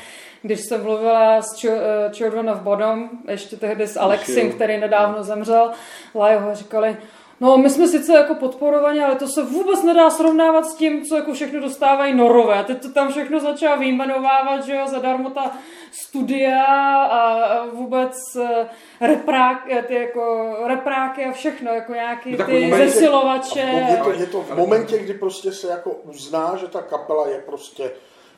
[0.41, 5.71] když jsem mluvila s eh, Children of Bodom, ještě tehdy s Alexem, který nedávno zemřel,
[6.15, 6.97] Lajho říkali,
[7.39, 11.15] No, my jsme sice jako podporovaní, ale to se vůbec nedá srovnávat s tím, co
[11.15, 12.63] jako všechno dostávají norové.
[12.63, 15.51] Teď to tam všechno začala vyjmenovávat, že jo, zadarmo ta
[15.91, 16.63] studia
[17.03, 18.67] a vůbec eh,
[19.01, 23.59] reprák, eh, ty jako repráky a všechno, jako nějaký no, ty momentě, zesilovače.
[23.59, 27.39] Je to, je to v momentě, kdy prostě se jako uzná, že ta kapela je
[27.39, 27.91] prostě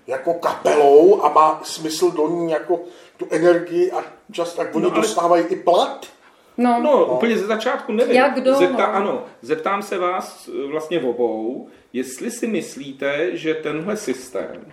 [0.07, 2.79] jako kapelou a má smysl do ní jako
[3.17, 5.01] tu energii a čas, tak oni no, ale...
[5.01, 6.05] dostávají i plat
[6.57, 8.15] No, No, úplně ze začátku nevím.
[8.15, 8.93] Jak kdo, Zepta, no.
[8.93, 14.65] Ano, zeptám se vás eh, vlastně obou, jestli si myslíte, že tenhle systém,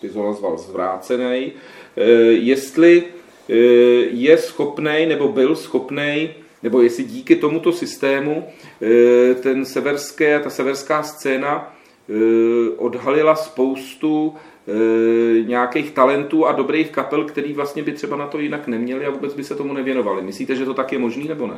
[0.00, 1.52] Pizola zval zvrácený,
[1.96, 3.04] eh, jestli
[3.48, 3.54] eh,
[4.10, 6.30] je schopný nebo byl schopný,
[6.62, 8.48] nebo jestli díky tomuto systému
[9.42, 11.76] ten severské, ta severská scéna
[12.76, 14.34] odhalila spoustu
[14.68, 19.10] eh, nějakých talentů a dobrých kapel, který vlastně by třeba na to jinak neměli a
[19.10, 20.22] vůbec by se tomu nevěnovali.
[20.22, 21.56] Myslíte, že to tak je možný nebo ne?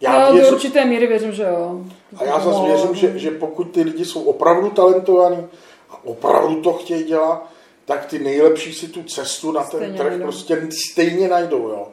[0.00, 1.80] Já do věřím, určité míry věřím, že jo.
[2.16, 5.46] a já zase No, věřím, že, že pokud ty lidi jsou opravdu talentovaní
[5.90, 7.50] a opravdu to chtějí dělat,
[7.84, 10.22] tak ty nejlepší si tu cestu na ten Stejně trh najdou.
[10.24, 11.68] prostě stejně najdou.
[11.68, 11.88] Jo.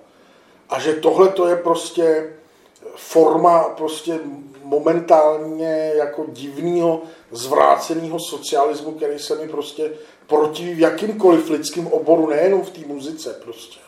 [0.69, 2.29] A že tohle to je prostě
[2.95, 4.19] forma prostě
[4.67, 7.01] momentálně jako divného
[7.31, 9.91] zvráceného socialismu, který se mi prostě
[10.27, 13.79] protiví v jakýmkoliv lidským oboru, nejenom v té muzice prostě.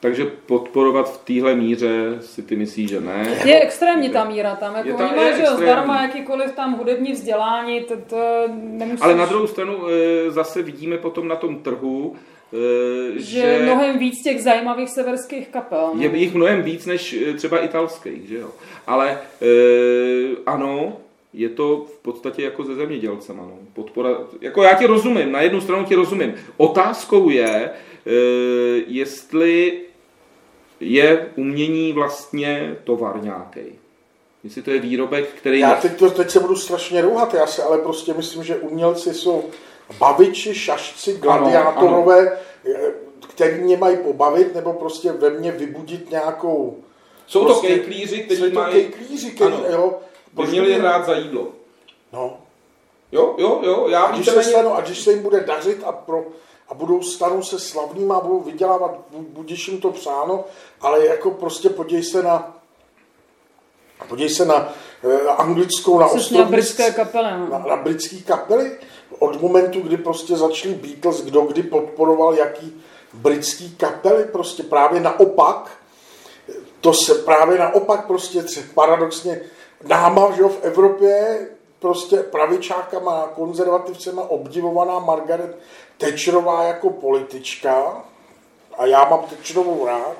[0.00, 3.40] Takže podporovat v téhle míře si ty myslíš, že ne?
[3.44, 6.52] Je extrémní ta míra tam, jako Je je ta- oni je mají, že zdarma jakýkoliv
[6.52, 9.02] tam hudební vzdělání, to, to nemusíš...
[9.02, 12.16] Ale na druhou stranu eh, zase vidíme potom na tom trhu,
[13.16, 15.90] že, že mnohem víc těch zajímavých severských kapel.
[15.94, 16.02] no.
[16.02, 18.50] je jich mnohem víc než eh, třeba italských, že jo?
[18.86, 20.96] Ale eh, ano,
[21.32, 23.42] je to v podstatě jako ze zemědělcema.
[23.42, 23.58] No.
[23.72, 24.10] Podpora,
[24.40, 26.34] jako já ti rozumím, na jednu stranu ti rozumím.
[26.56, 28.10] Otázkou je, eh,
[28.86, 29.80] jestli
[30.80, 33.60] je umění vlastně tovar nějaký.
[34.44, 35.60] Jestli to je výrobek, který...
[35.60, 39.14] Já teď, to, teď se budu strašně rouhat, já si ale prostě myslím, že umělci
[39.14, 39.44] jsou
[39.98, 42.38] baviči, šašci, gladiátorové,
[42.74, 42.92] eh,
[43.28, 46.76] který mě mají pobavit, nebo prostě ve mně vybudit nějakou...
[47.26, 48.72] Jsou prostě, to kejklíři, jsou kteří to mají...
[48.74, 49.64] kejklíři, který, Ano.
[49.68, 49.94] jo,
[50.32, 51.46] By měli hrát za jídlo.
[52.12, 52.38] No.
[53.12, 55.92] Jo, jo, jo, já A když, se stanu, a když se jim bude dařit a,
[55.92, 56.24] pro,
[56.68, 60.44] a budou stanou se slavnýma a budou vydělávat, bu- budíš jim to přáno,
[60.80, 62.56] ale jako prostě podívej se na
[64.08, 64.72] podívej se na
[65.36, 67.48] anglickou, na Jsi na britské kapely, no.
[67.48, 68.72] na, na britské kapely.
[69.18, 75.70] Od momentu, kdy prostě začali Beatles, kdo kdy podporoval jaký britský kapely, prostě právě naopak,
[76.80, 79.40] to se právě naopak prostě paradoxně
[79.88, 81.38] náma, že jo, v Evropě
[81.78, 85.58] prostě pravičákama a konzervativcema obdivovaná Margaret
[85.98, 88.04] Thatcherová jako politička,
[88.78, 90.16] a já mám Thatcherovou rád,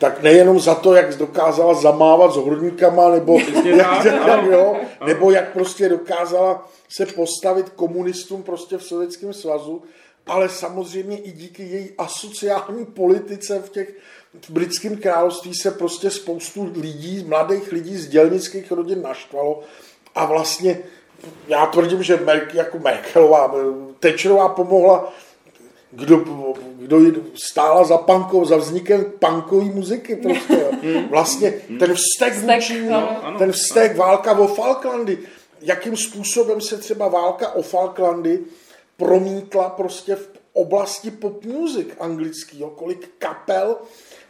[0.00, 3.82] tak nejenom za to, jak dokázala zamávat s horníkama, nebo, Přesně
[4.26, 9.82] tak, jo, nebo jak prostě dokázala se postavit komunistům prostě v Sovětském svazu,
[10.26, 13.94] ale samozřejmě i díky její asociální politice v těch
[14.40, 19.60] v britském království se prostě spoustu lidí, mladých lidí z dělnických rodin naštvalo.
[20.14, 20.78] A vlastně
[21.48, 23.54] já tvrdím, že Merk, jako Merkelová,
[24.00, 25.12] Thatcherová pomohla
[25.92, 26.16] kdo,
[26.76, 26.98] kdo
[27.34, 30.66] stála za punkou, za vznikem punkové muziky prostě.
[31.10, 33.24] Vlastně ten vztek, vůči, no.
[33.24, 33.38] ano.
[33.38, 35.18] ten vztek válka o Falklandy,
[35.60, 38.38] jakým způsobem se třeba válka o Falklandy
[38.96, 43.76] promítla prostě v oblasti pop music anglického, kolik kapel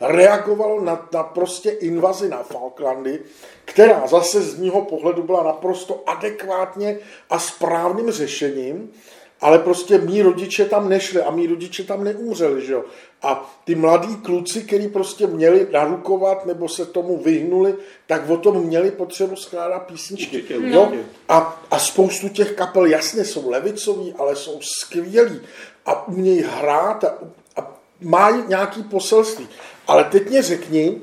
[0.00, 3.22] reagovalo na, na prostě invazi na Falklandy,
[3.64, 6.98] která zase z mýho pohledu byla naprosto adekvátně
[7.30, 8.92] a správným řešením,
[9.40, 12.84] ale prostě mý rodiče tam nešli a mý rodiče tam neumřeli, že jo.
[13.22, 17.74] A ty mladí kluci, kteří prostě měli narukovat nebo se tomu vyhnuli,
[18.06, 20.36] tak o tom měli potřebu skládat písničky.
[20.36, 20.92] Určitě, jo?
[21.28, 25.40] A, a spoustu těch kapel jasně jsou levicoví, ale jsou skvělí
[25.86, 27.18] a umějí hrát a,
[27.56, 29.48] a mají nějaký poselství.
[29.86, 31.00] Ale teď mě řekni,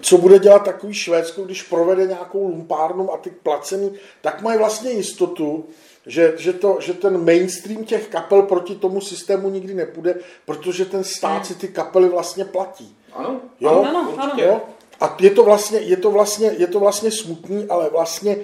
[0.00, 4.90] co bude dělat takový Švédsko, když provede nějakou lumpárnu a ty placený, tak mají vlastně
[4.90, 5.64] jistotu,
[6.06, 11.04] že, že, to, že ten mainstream těch kapel proti tomu systému nikdy nepůjde, protože ten
[11.04, 12.96] stát si ty kapely vlastně platí.
[13.12, 13.84] Ano, Jo?
[13.88, 14.42] ano, Ano, určitě.
[14.42, 14.60] Jo?
[15.00, 18.36] A je to, vlastně, je, to vlastně, je to vlastně smutný, ale vlastně,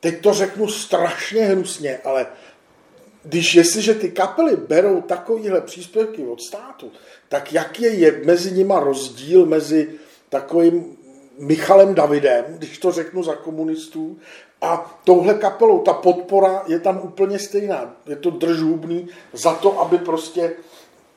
[0.00, 2.26] teď to řeknu strašně hnusně, ale
[3.22, 6.92] když jestliže ty kapely berou takovýhle příspěvky od státu,
[7.28, 9.90] tak jaký je mezi nima rozdíl mezi
[10.28, 10.95] takovým
[11.38, 14.18] Michalem Davidem, když to řeknu za komunistů,
[14.62, 15.78] a touhle kapelou.
[15.78, 17.92] Ta podpora je tam úplně stejná.
[18.06, 20.52] Je to držhubný za to, aby prostě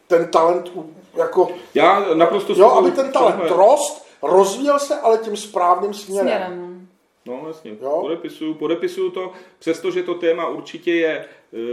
[0.08, 0.72] ten talent
[1.18, 6.28] jako Já naprosto Jo, aby ten talent rost, rozvíjel se, ale tím správným směrem.
[6.28, 6.79] Směrem.
[7.26, 7.98] No jasně, Jo.
[8.02, 11.26] podepisuju, podepisuju to, přestože to téma určitě je e,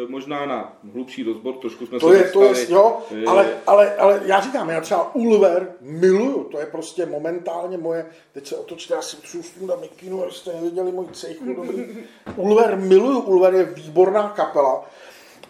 [0.08, 3.96] možná na hlubší rozbor, trošku jsme To se je, to je, jo, E, ale, ale,
[3.96, 8.94] ale já říkám, já třeba Ulver miluju, to je prostě momentálně moje, teď se otočte,
[8.94, 11.86] já si přůstnu na mikinu, abyste neviděli můj cejchu, dobrý.
[12.36, 14.90] Ulver miluju, Ulver je výborná kapela,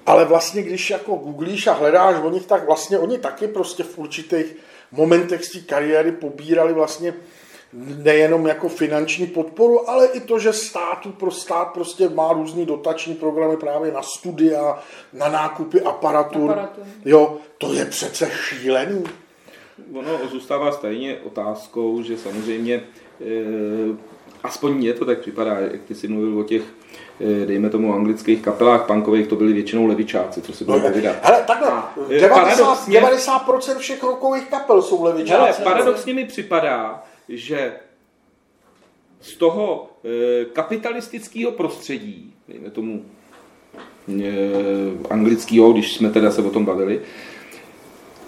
[0.07, 3.99] ale vlastně, když jako googlíš a hledáš o nich, tak vlastně oni taky prostě v
[3.99, 4.57] určitých
[4.93, 7.15] momentech z té kariéry pobírali vlastně
[8.03, 13.15] nejenom jako finanční podporu, ale i to, že státu pro stát prostě má různý dotační
[13.15, 14.79] programy právě na studia,
[15.13, 16.51] na nákupy aparatur.
[16.51, 16.85] Aparatur.
[17.05, 19.05] Jo, to je přece šílený.
[19.95, 22.83] Ono zůstává stejně otázkou, že samozřejmě, e,
[24.43, 26.63] aspoň mně to tak připadá, jak ty si mluvil o těch,
[27.43, 31.17] e, dejme tomu, anglických kapelách punkových, to byli většinou levičáci, co si No, budeme vydat.
[31.23, 35.63] hele, takhle, A, e, 90, paradoxně- 90% všech rokových kapel jsou Hele, levičáci.
[35.63, 37.73] paradoxně mi připadá, že
[39.21, 43.05] z toho e, kapitalistického prostředí, dejme tomu
[44.09, 44.33] e,
[45.11, 47.01] anglického, když jsme teda se o tom bavili,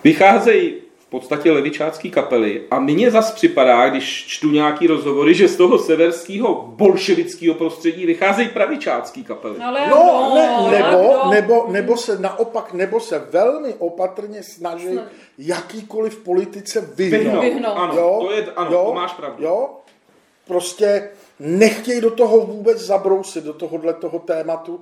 [0.04, 0.74] vycházejí
[1.10, 6.54] podstatě levičácký kapely a mně zas připadá, když čtu nějaký rozhovory, že z toho severského
[6.76, 9.56] bolševického prostředí vycházejí pravičácký kapely.
[9.64, 15.04] Ale No, ne, nebo, jak nebo, nebo se naopak, nebo se velmi opatrně snaží Snad.
[15.38, 17.40] jakýkoliv politice Vyhnout.
[17.44, 17.76] vyhnout.
[17.76, 19.44] Ano, to je, ano, to máš pravdu.
[19.44, 19.68] Jo,
[20.46, 24.80] prostě nechtějí do toho vůbec zabrousit, do tohohle toho tématu.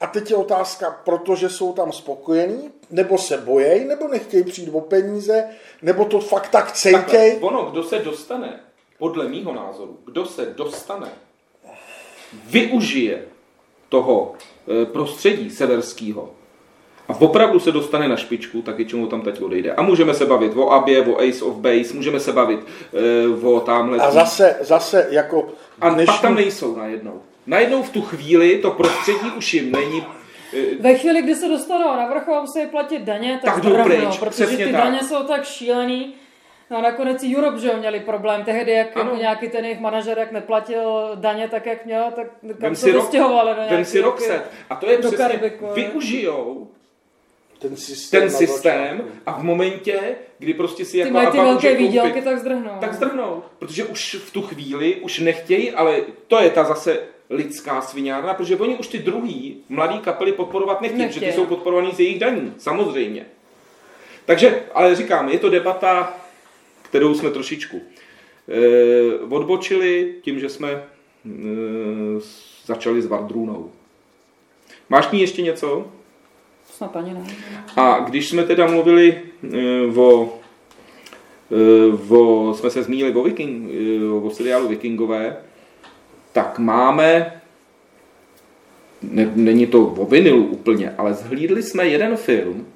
[0.00, 4.80] A teď je otázka, protože jsou tam spokojení, nebo se bojejí, nebo nechtějí přijít o
[4.80, 5.44] peníze,
[5.82, 7.38] nebo to fakt tak Takhle, cejtěj.
[7.40, 8.60] ono, kdo se dostane,
[8.98, 11.08] podle mýho názoru, kdo se dostane,
[12.50, 13.22] využije
[13.88, 14.32] toho
[14.82, 16.30] eh, prostředí severského
[17.08, 19.72] a opravdu se dostane na špičku, tak většinou tam teď odejde.
[19.72, 22.60] A můžeme se bavit o Abě, o Ace of Base, můžeme se bavit
[23.42, 23.98] eh, o tamhle.
[23.98, 25.48] A zase, zase jako
[25.80, 27.22] a dnešní- pak tam nejsou najednou.
[27.48, 30.04] Najednou v tu chvíli to prostředí už jim není
[30.54, 33.82] eh, Ve chvíli, kdy se dostanou na vrchol a musí platit daně, tak, Tak jdou
[33.84, 34.82] pryč, protože přesně ty tak.
[34.82, 36.14] daně jsou tak šílený.
[36.70, 38.44] No a nakonec i Europe, že měli problém.
[38.44, 39.04] Tehdy, jak Ano.
[39.04, 42.82] jako nějaký ten jejich manažer, jak neplatil daně tak, jak měl, tak kam Vem se
[42.86, 44.42] si, rok, vystěhovali do vem nějaký si Roxette.
[44.70, 45.72] A to je přesně, Karibiku, jo.
[45.74, 46.68] využijou
[47.58, 50.00] ten systém, ten systém a v momentě,
[50.38, 52.70] kdy prostě si Ty jako mají ty velké výdělky, tak zdrhnou.
[52.80, 53.42] tak zdrhnou.
[53.58, 56.98] Protože už v tu chvíli už nechtějí, ale to je ta zase
[57.30, 61.20] lidská sviňárna, protože oni už ty druhý mladý kapely podporovat nechtějí, Nechtějí.
[61.20, 63.26] protože ty jsou podporovaný z jejich daní, samozřejmě.
[64.24, 66.16] Takže, ale říkám, je to debata,
[66.82, 67.80] kterou jsme trošičku
[68.48, 70.80] eh, odbočili tím, že jsme eh,
[72.66, 73.70] začali s Vardrůnou.
[74.88, 75.86] Máš k ní ještě něco?
[76.70, 77.26] Snad ani ne.
[77.76, 79.20] A když jsme teda mluvili
[79.54, 80.38] eh, o,
[81.52, 85.36] eh, o jsme se zmínili o, Viking, eh, o seriálu Vikingové,
[86.32, 87.40] tak máme,
[89.02, 92.66] ne, není to o vinilu úplně, ale zhlídli jsme jeden film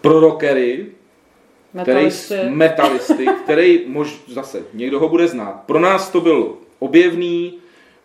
[0.00, 0.86] pro rockery,
[1.82, 2.08] který,
[2.48, 3.26] Metalisty.
[3.44, 5.62] který mož, zase někdo ho bude znát.
[5.66, 7.58] Pro nás to byl objevný,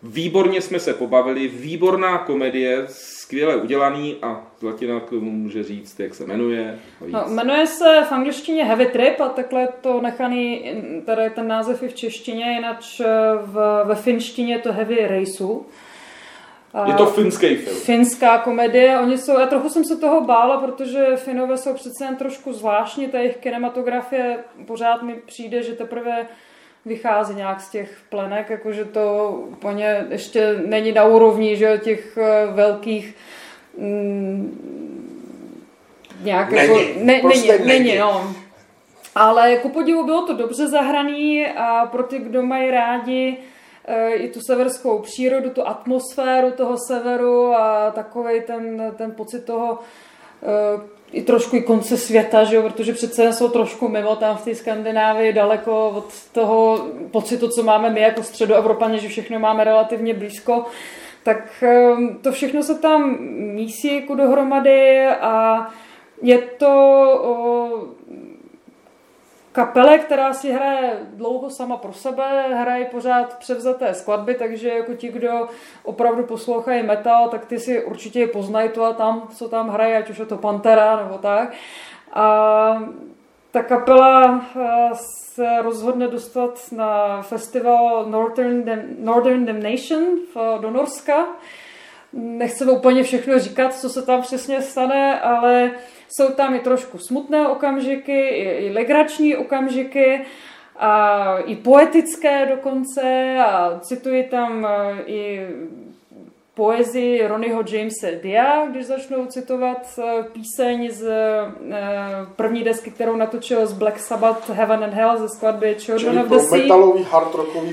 [0.03, 2.87] výborně jsme se pobavili, výborná komedie,
[3.27, 6.79] skvěle udělaný a Zlatina k tomu může říct, jak se jmenuje.
[7.07, 10.71] No, jmenuje se v angličtině Heavy Trip a takhle je to nechaný,
[11.05, 12.79] tady ten název i v češtině, jinak
[13.45, 15.65] v, ve finštině je to Heavy Raceu.
[16.85, 17.75] Je to finský film.
[17.75, 22.15] Finská komedie, oni jsou, já trochu jsem se toho bála, protože Finové jsou přece jen
[22.15, 26.27] trošku zvláštní, ta jejich kinematografie pořád mi přijde, že teprve
[26.87, 32.45] vychází nějak z těch plenek, jakože to úplně ještě není na úrovni že, těch eh,
[32.51, 33.15] velkých
[33.77, 34.77] mm,
[36.21, 37.85] nějak Není, jako, ne, prostě není, není.
[37.85, 38.33] není, no.
[39.15, 43.37] Ale ku podivu bylo to dobře zahraný a pro ty, kdo mají rádi
[43.85, 49.79] eh, i tu severskou přírodu, tu atmosféru toho severu a takový ten, ten pocit toho
[50.43, 54.43] eh, i trošku i konce světa, že jo, protože přece jsou trošku mimo tam v
[54.43, 60.13] té Skandinávii, daleko od toho pocitu, co máme my jako středoevropaně, že všechno máme relativně
[60.13, 60.65] blízko,
[61.23, 65.67] tak eh, to všechno se tam mísí jako dohromady a
[66.21, 67.97] je to
[69.57, 75.07] kapele, která si hraje dlouho sama pro sebe, hraje pořád převzaté skladby, takže jako ti,
[75.07, 75.47] kdo
[75.83, 80.09] opravdu poslouchají metal, tak ty si určitě poznají to a tam, co tam hraje, ať
[80.09, 81.53] už je to Pantera nebo tak.
[82.13, 82.83] A
[83.51, 84.89] ta kapela eh,
[85.33, 90.03] se rozhodne dostat na festival Northern, Dam- Northern Damnation
[90.61, 91.25] do Norska.
[92.17, 95.71] Nechceme úplně všechno říkat, co se tam přesně stane, ale
[96.09, 100.25] jsou tam i trošku smutné okamžiky, i, i legrační okamžiky
[100.75, 105.47] a i poetické dokonce a cituji tam eh, i
[106.57, 111.75] poezii Ronnieho Jamesa Dia, když začnou citovat eh, píseň z eh,
[112.35, 116.39] první desky, kterou natočil z Black Sabbath Heaven and Hell ze skladby Children of the
[116.39, 116.57] Sea.
[116.57, 117.03] metalový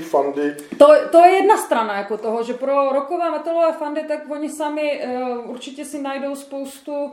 [0.01, 4.49] fandy To, to je jedna strana jako toho, že pro rockové metalové fandy, tak oni
[4.49, 7.11] sami uh, určitě si najdou spoustu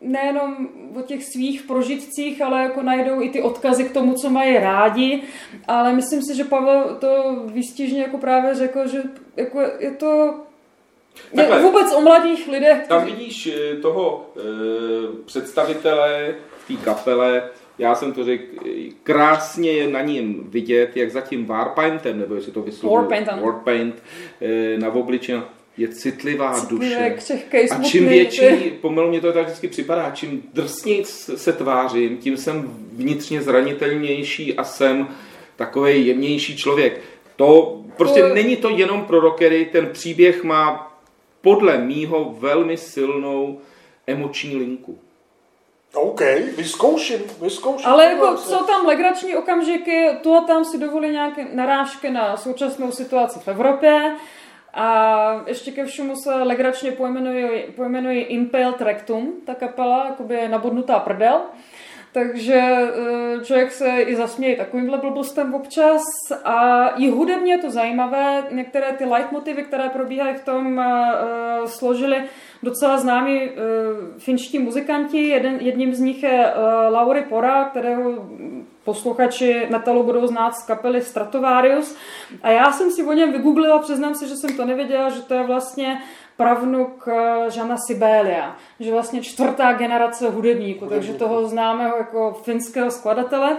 [0.00, 4.58] nejenom o těch svých prožitcích, ale jako najdou i ty odkazy k tomu, co mají
[4.58, 5.22] rádi.
[5.68, 9.02] Ale myslím si, že Pavel to výstižně jako právě řekl, že
[9.36, 10.34] jako je to
[11.36, 12.86] Takhle, vůbec o mladých lidech.
[12.88, 14.40] Tam vidíš eh, toho e,
[15.24, 18.44] představitele v té kapele, já jsem to řekl,
[19.02, 24.02] krásně je na něm vidět, jak za tím Warpaintem, nebo jestli to vyslovuje, Warpaint, Warpaint
[24.40, 25.42] e, na obličeji
[25.76, 27.14] je citlivá Citlivé, duše.
[27.16, 31.04] Křehkej, a čím větší, pomalu mě to tak vždycky připadá, čím drsněji
[31.36, 35.08] se tvářím, tím jsem vnitřně zranitelnější a jsem
[35.56, 37.00] takový jemnější člověk.
[37.36, 38.34] To prostě to...
[38.34, 40.92] není to jenom pro rockery, ten příběh má
[41.40, 43.60] podle mýho velmi silnou
[44.06, 44.98] emoční linku.
[45.94, 46.20] OK,
[46.56, 47.88] vyzkouším, vyzkouším.
[47.88, 52.92] Ale jako jsou tam legrační okamžiky, tu a tam si dovolí nějaké narážky na současnou
[52.92, 54.16] situaci v Evropě.
[54.74, 61.40] A ještě ke všemu se legračně pojmenuje, pojmenuje Impaled Rectum, ta kapela, jakoby nabodnutá prdel.
[62.14, 66.02] Takže eh, člověk se i zasměje takovýmhle blbostem občas.
[66.44, 68.44] A i hudebně je to zajímavé.
[68.50, 72.24] Některé ty leitmotivy, které probíhají v tom, uh, složili
[72.62, 73.50] docela známí
[74.18, 75.28] finští muzikanti.
[75.28, 76.52] Jeden, jedním z nich je
[76.90, 78.28] Lauri Pora, kterého
[78.84, 81.96] posluchači metalu budou znát z kapely Stratovarius.
[82.42, 85.34] A já jsem si o něm vygooglila, přiznám se, že jsem to nevěděla, že to
[85.34, 85.98] je vlastně
[86.36, 93.56] pravnuk eh, Žana Sibélia, že vlastně čtvrtá generace hudebníků, takže toho známe jako finského skladatele.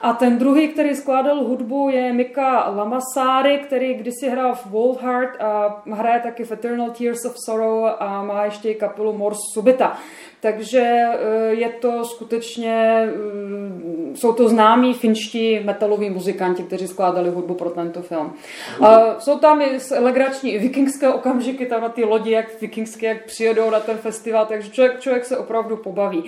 [0.00, 5.40] A ten druhý, který skládal hudbu, je Mika Lamasáry, který kdysi hrál v World Heart
[5.40, 9.98] a hraje taky v Eternal Tears of Sorrow a má ještě i kapelu Mors Subita.
[10.46, 17.54] Takže eh, je to skutečně, eh, jsou to známí finští metaloví muzikanti, kteří skládali hudbu
[17.54, 18.32] pro tento film.
[18.80, 23.70] A jsou tam i legrační vikingské okamžiky, tam na ty lodi, jak vikingské, jak přijedou
[23.70, 26.24] na ten festival, takže člověk, člověk se opravdu pobaví.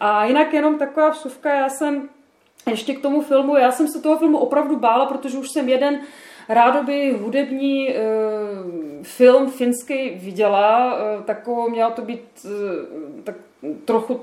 [0.00, 2.08] A jinak jenom taková vsuvka, já jsem
[2.70, 6.00] ještě k tomu filmu, já jsem se toho filmu opravdu bála, protože už jsem jeden
[6.48, 7.94] rádoby hudební e,
[9.02, 13.34] film finský viděla, e, takovou měla to být e, tak
[13.84, 14.20] trochu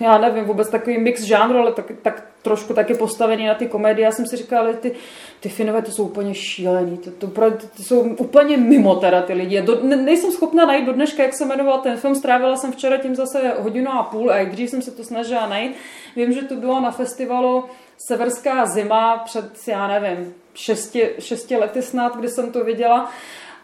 [0.00, 4.04] já nevím, vůbec takový mix žánru, ale tak, tak trošku taky postavený na ty komedie.
[4.04, 4.92] Já jsem si říkala, ale ty,
[5.40, 9.32] ty Finové to jsou úplně šílený, to, to, to, to jsou úplně mimo teda ty
[9.32, 9.62] lidi.
[9.62, 12.96] Do, ne, nejsem schopna najít do dneška, jak se jmenoval ten film, strávila jsem včera
[12.96, 15.76] tím zase hodinu a půl a i dřív jsem se to snažila najít.
[16.16, 17.64] Vím, že to bylo na festivalu
[18.06, 23.10] Severská zima před, já nevím, šesti, šesti lety snad, kdy jsem to viděla.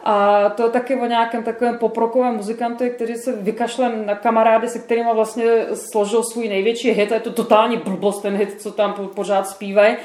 [0.03, 5.09] A to taky o nějakém takovém poprokovém muzikantu, který se vykašle na kamarády, se kterými
[5.13, 7.11] vlastně složil svůj největší hit.
[7.11, 9.97] A je to totální blbost, ten hit, co tam pořád zpívají.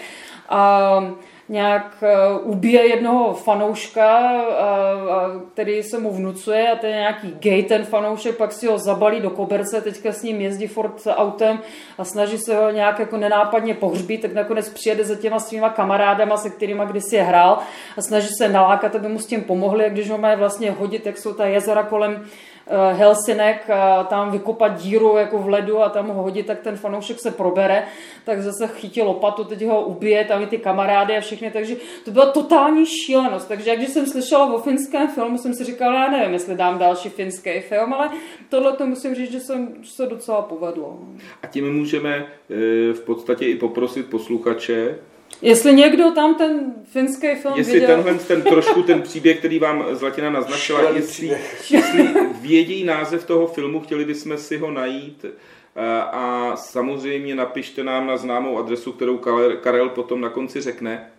[1.50, 7.62] Nějak eh, ubije jednoho fanouška, a, a, který se mu vnucuje a ten nějaký gay
[7.62, 11.58] ten fanoušek, pak si ho zabalí do koberce, teďka s ním jezdí fort autem
[11.98, 16.36] a snaží se ho nějak jako nenápadně pohřbít, tak nakonec přijede za těma svýma kamarádama,
[16.36, 17.58] se kterými kdysi je hrál
[17.96, 21.06] a snaží se nalákat, aby mu s tím pomohli a když ho mají vlastně hodit,
[21.06, 22.49] jak jsou ta jezera kolem Eh,
[22.92, 27.20] Helsinek a tam vykopat díru jako v ledu a tam ho hodit, tak ten fanoušek
[27.20, 27.82] se probere,
[28.24, 32.10] tak zase chytí lopatu, teď ho ubije, tam i ty kamarády a všechny, takže to
[32.10, 33.48] byla totální šílenost.
[33.48, 37.08] Takže když jsem slyšela o finském filmu, jsem si říkala, já nevím, jestli dám další
[37.08, 38.10] finský film, ale
[38.48, 40.98] tohle to musím říct, že, jsem, že se docela povedlo.
[41.42, 42.54] A tím můžeme eh,
[42.92, 44.98] v podstatě i poprosit posluchače,
[45.42, 47.88] Jestli někdo tam ten finský film jestli viděl...
[47.88, 51.38] tenhle ten trošku ten příběh, který vám Zlatina naznačila, jestli,
[51.70, 52.08] jestli
[52.40, 58.16] vědí název toho filmu, chtěli bychom si ho najít eh, a samozřejmě napište nám na
[58.16, 59.20] známou adresu, kterou
[59.60, 61.10] Karel potom na konci řekne.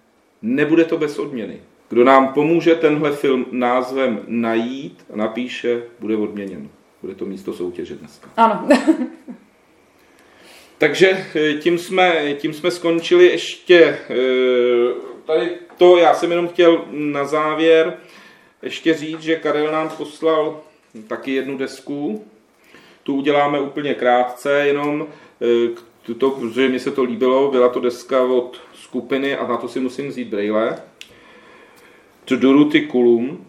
[0.42, 1.62] Nebude to bez odměny.
[1.90, 6.70] Kdo nám pomůže tenhle film názvem najít a napíše, bude odměněn.
[7.02, 8.30] Bude to místo soutěže dneska.
[8.38, 8.68] Ano.
[10.82, 14.94] Takže eh, tím jsme, tím jsme skončili ještě eh,
[15.26, 17.98] tady to, já jsem jenom chtěl na závěr
[18.62, 20.62] ještě říct, že Karel nám poslal
[21.08, 22.26] taky jednu desku.
[23.04, 25.08] Tu uděláme úplně krátce, jenom
[25.42, 29.68] eh, to, protože mi se to líbilo, byla to deska od skupiny a na to
[29.68, 30.78] si musím vzít brejle.
[32.28, 33.46] Duruty Kulum.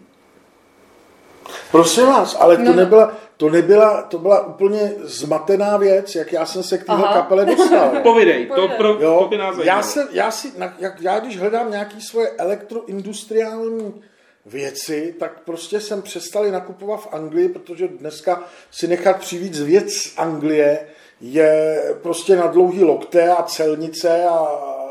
[1.73, 2.73] Prosím vás, ale to no.
[2.73, 7.45] nebyla, to nebyla, to byla úplně zmatená věc, jak já jsem se k téhle kapele
[7.45, 7.89] dostal.
[8.03, 11.71] Povidej, to, pro, jo, to by nás já, se, já, si, jak, já když hledám
[11.71, 14.01] nějaké svoje elektroindustriální
[14.45, 20.17] věci, tak prostě jsem přestali nakupovat v Anglii, protože dneska si nechat přivíc věc z
[20.17, 20.79] Anglie
[21.21, 24.37] je prostě na dlouhý lokte a celnice a,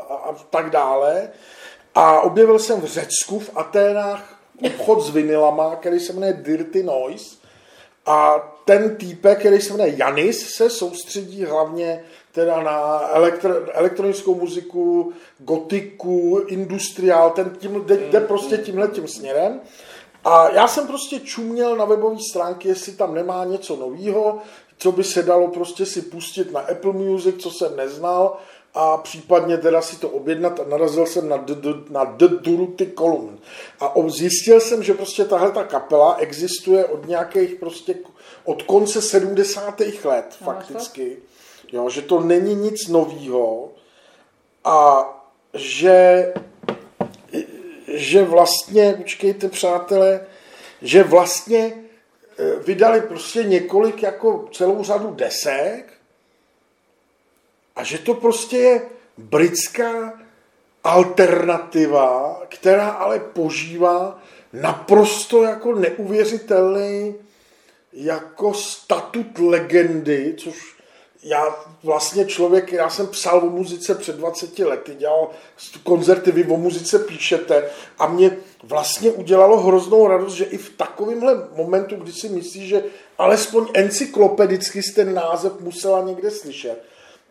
[0.09, 1.29] a, a tak dále.
[1.95, 4.32] A objevil jsem v Řecku, v Aténách,
[4.63, 7.35] obchod s vinilama, který se jmenuje Dirty Noise.
[8.05, 15.13] A ten týpek, který se jmenuje Janis, se soustředí hlavně teda na elektro, elektronickou muziku,
[15.39, 19.61] gotiku, industriál, ten tím, jde, jde prostě tímhle tím směrem.
[20.25, 24.37] A já jsem prostě čuměl na webové stránky, jestli tam nemá něco nového,
[24.77, 28.37] co by se dalo prostě si pustit na Apple Music, co jsem neznal
[28.73, 31.55] a případně teda si to objednat a narazil jsem na The,
[31.89, 33.39] na The Duruty Column.
[33.79, 37.95] A zjistil jsem, že prostě tahle ta kapela existuje od nějakých prostě
[38.43, 39.79] od konce 70.
[40.03, 41.17] let fakticky.
[41.71, 43.71] Jo, že to není nic novýho
[44.63, 45.09] a
[45.53, 46.33] že
[47.93, 50.25] že vlastně, počkejte přátelé,
[50.81, 51.73] že vlastně
[52.37, 55.93] e, vydali prostě několik, jako celou řadu desek
[57.75, 58.81] a že to prostě je
[59.17, 60.19] britská
[60.83, 64.19] alternativa, která ale požívá
[64.53, 67.15] naprosto jako neuvěřitelný
[67.93, 70.73] jako statut legendy, což
[71.23, 75.29] já vlastně člověk, já jsem psal o muzice před 20 lety, dělal
[75.83, 77.69] koncerty, vy o muzice píšete
[77.99, 82.83] a mě vlastně udělalo hroznou radost, že i v takovémhle momentu, kdy si myslíš, že
[83.17, 86.83] alespoň encyklopedicky ten název musela někde slyšet,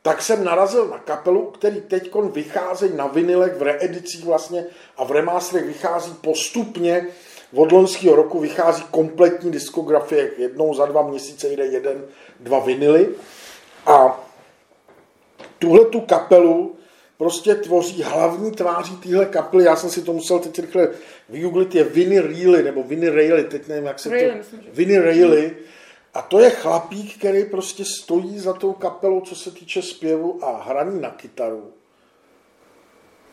[0.03, 4.65] tak jsem narazil na kapelu, který teď vycházejí na vinilech v reedicích vlastně
[4.97, 7.07] a v remástrech vychází postupně
[7.55, 12.05] od loňského roku vychází kompletní diskografie, jednou za dva měsíce jde jeden,
[12.41, 13.09] dva vinily
[13.87, 14.25] a
[15.59, 16.77] tuhle tu kapelu
[17.19, 19.65] prostě tvoří hlavní tváří téhle kapely.
[19.65, 20.89] Já jsem si to musel teď rychle
[21.29, 24.39] vygooglit, je Vinny Reilly, nebo Vinny Reilly, teď nevím, jak se Reilly, to...
[24.39, 24.69] myslím, že...
[24.73, 25.57] Vinny Reilly.
[26.15, 30.63] A to je chlapík, který prostě stojí za tou kapelou, co se týče zpěvu a
[30.63, 31.73] hraní na kytaru.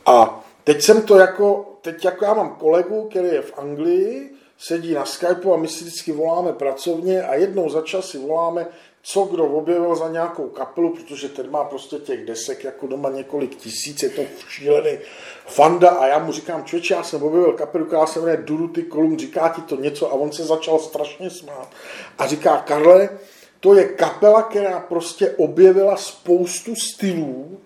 [0.06, 4.94] A teď jsem to jako, teď jako já mám kolegu, který je v Anglii, sedí
[4.94, 8.68] na Skypeu a my si vždycky voláme pracovně a jednou za čas si voláme,
[9.02, 13.56] co kdo objevil za nějakou kapelu, protože ten má prostě těch desek jako doma několik
[13.56, 14.98] tisíc, je to šílený
[15.46, 19.20] fanda a já mu říkám, člověče, já jsem objevil kapelu, která se jmenuje Duruty Kolum,
[19.20, 20.12] říká ti to něco?
[20.12, 21.72] A on se začal strašně smát
[22.18, 23.10] a říká, Karle,
[23.60, 27.62] to je kapela, která prostě objevila spoustu stylů,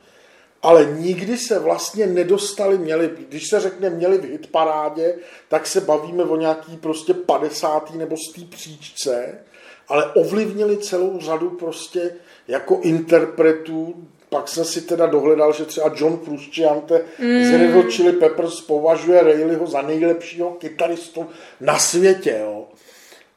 [0.64, 5.16] ale nikdy se vlastně nedostali, měli, když se řekne měli v hitparádě,
[5.47, 7.95] tak se bavíme o nějaký prostě 50.
[7.95, 8.41] nebo 100.
[8.49, 9.39] příčce,
[9.88, 12.16] ale ovlivnili celou řadu prostě
[12.47, 13.95] jako interpretů.
[14.30, 17.43] Pak jsem si teda dohledal, že třeba John Frusciante mm.
[17.45, 21.30] z Red Hot Chili Peppers považuje Rayleighho za nejlepšího kytaristu
[21.61, 22.38] na světě.
[22.41, 22.66] Jo.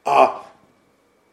[0.05, 0.46] A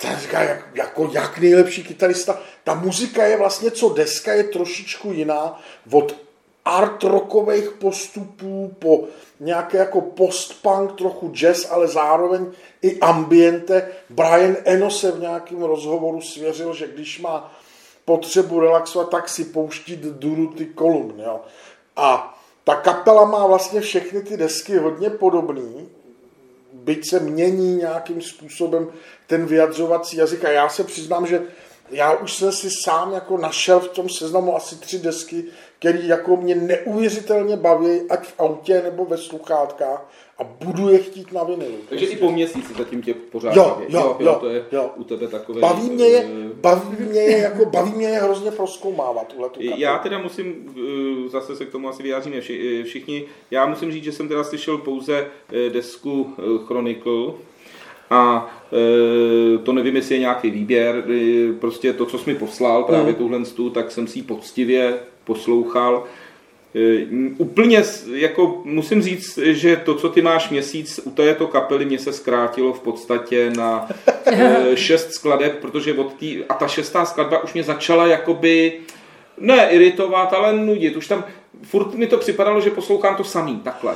[0.04, 2.38] ten říká, jak, jako jak nejlepší kytarista.
[2.64, 6.16] Ta muzika je vlastně, co deska je trošičku jiná od
[6.64, 9.04] art rockových postupů po
[9.40, 12.46] nějaké jako post-punk, trochu jazz, ale zároveň
[12.82, 13.88] i ambiente.
[14.10, 17.54] Brian Eno se v nějakém rozhovoru svěřil, že když má
[18.04, 21.20] potřebu relaxovat, tak si pouští Duruty kolumn.
[21.20, 21.40] Jo.
[21.96, 25.88] A ta kapela má vlastně všechny ty desky hodně podobný,
[26.72, 28.88] byť se mění nějakým způsobem
[29.26, 30.44] ten vyjadřovací jazyk.
[30.44, 31.42] A já se přiznám, že
[31.90, 35.44] já už jsem si sám jako našel v tom seznamu asi tři desky,
[35.78, 41.32] které jako mě neuvěřitelně baví, ať v autě nebo ve sluchátkách a budu je chtít
[41.32, 41.76] na vinilu.
[41.88, 42.16] Takže prostě.
[42.16, 43.84] i po měsíci zatím tě pořád jo, baví.
[43.88, 44.90] Jo, jo, jo, to je jo.
[44.96, 45.60] u tebe takové...
[45.60, 49.98] Baví mě je, baví mě je, jako, baví mě je hrozně proskoumávat tuhle tu Já
[49.98, 50.74] teda musím,
[51.26, 54.44] eh, zase se k tomu asi vyjádříme eh, všichni, já musím říct, že jsem teda
[54.44, 56.34] slyšel pouze eh, desku
[56.66, 57.32] Chronicle,
[58.10, 62.84] a e, to nevím, jestli je nějaký výběr, e, prostě to, co jsi mi poslal,
[62.84, 63.14] právě mm.
[63.14, 64.94] tuhle stu, tak jsem si ji poctivě
[65.24, 66.04] poslouchal.
[66.74, 67.06] E,
[67.38, 67.82] úplně,
[68.14, 72.72] jako musím říct, že to, co ty máš měsíc u této kapely, mě se zkrátilo
[72.72, 73.88] v podstatě na
[74.74, 78.80] šest skladeb, protože od tý, a ta šestá skladba už mě začala jakoby,
[79.38, 80.96] ne iritovat, ale nudit.
[80.96, 81.24] Už tam,
[81.62, 83.94] furt mi to připadalo, že poslouchám to samý, takhle.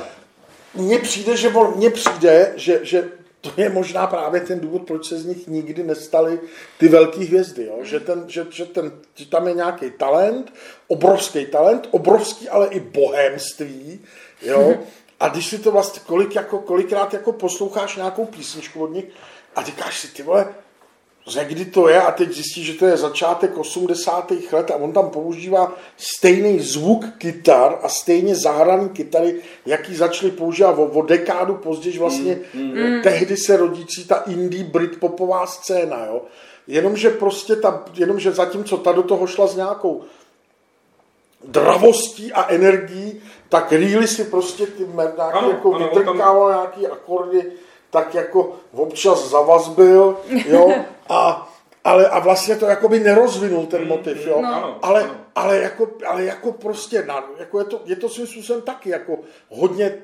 [0.75, 3.09] Mně přijde, že, mně přijde, že, že
[3.41, 6.39] to je možná právě ten důvod, proč se z nich nikdy nestaly
[6.77, 7.65] ty velké hvězdy.
[7.65, 7.77] Jo?
[7.81, 10.53] Že, ten, že, že, ten, že tam je nějaký talent,
[10.87, 13.99] obrovský talent, obrovský ale i bohémství.
[14.41, 14.77] Jo?
[15.19, 19.05] A když si to vlastně kolik, jako, kolikrát jako posloucháš nějakou písničku od nich
[19.55, 20.53] a říkáš si, ty vole,
[21.29, 24.31] že kdy to je a teď zjistí, že to je začátek 80.
[24.51, 30.77] let a on tam používá stejný zvuk kytar a stejně zahraný kytary, jaký začali používat
[30.77, 33.01] o, o dekádu později vlastně mm, mm.
[33.01, 36.21] tehdy se rodící ta indie britpopová scéna, jo.
[36.67, 40.03] Jenomže prostě ta, jenomže zatímco ta do toho šla s nějakou
[41.47, 46.59] dravostí a energií, tak Reely si prostě ty ano, jako vytrkával tam...
[46.59, 47.51] nějaký akordy
[47.89, 50.73] tak jako občas zavazbil, jo,
[51.09, 51.49] a,
[51.83, 54.41] ale, a vlastně to jakoby nerozvinul ten motiv, jo.
[54.41, 54.79] No.
[54.81, 58.89] Ale, ale, jako, ale jako prostě, na, jako je, to, je to svým způsobem taky,
[58.89, 59.97] jako hodně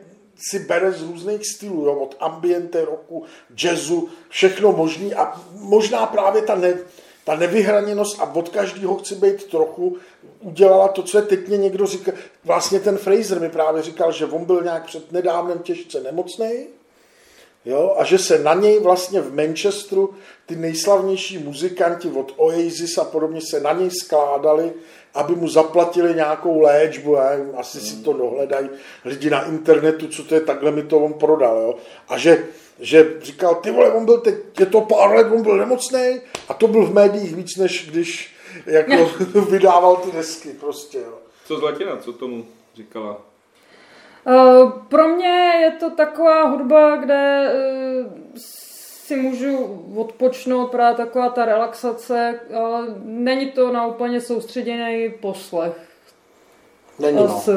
[0.50, 3.24] si bere z různých stylů, jo, od ambiente, roku,
[3.64, 6.78] jazzu, všechno možný a možná právě ta, ne,
[7.24, 9.98] ta nevyhraněnost a od každého chci být trochu,
[10.40, 12.12] udělala to, co je teď mě někdo říká,
[12.44, 16.68] vlastně ten Fraser mi právě říkal, že on byl nějak před nedávnem těžce nemocný,
[17.66, 20.14] Jo, a že se na něj vlastně v Manchesteru
[20.46, 24.74] ty nejslavnější muzikanti od Oasis a podobně se na něj skládali,
[25.14, 28.70] aby mu zaplatili nějakou léčbu, já nevím, asi si to dohledají
[29.06, 31.58] lidi na internetu, co to je, takhle mi to on prodal.
[31.58, 31.76] Jo.
[32.08, 32.46] A že,
[32.80, 36.54] že říkal, ty vole, on byl teď, je to pár let, on byl nemocný a
[36.54, 38.36] to byl v médiích víc, než když
[38.66, 39.12] jako
[39.50, 40.98] vydával ty desky prostě.
[40.98, 41.18] Jo.
[41.46, 42.46] Co Zlatina, co tomu
[42.76, 43.22] říkala?
[44.28, 45.28] Eh, Pro mě
[45.62, 49.58] je to taková hudba, kde eh, si můžu
[49.98, 55.74] odpočnout, právě taková ta relaxace, ale není to na úplně soustředěný poslech.
[57.00, 57.24] Není no.
[57.24, 57.52] Asi.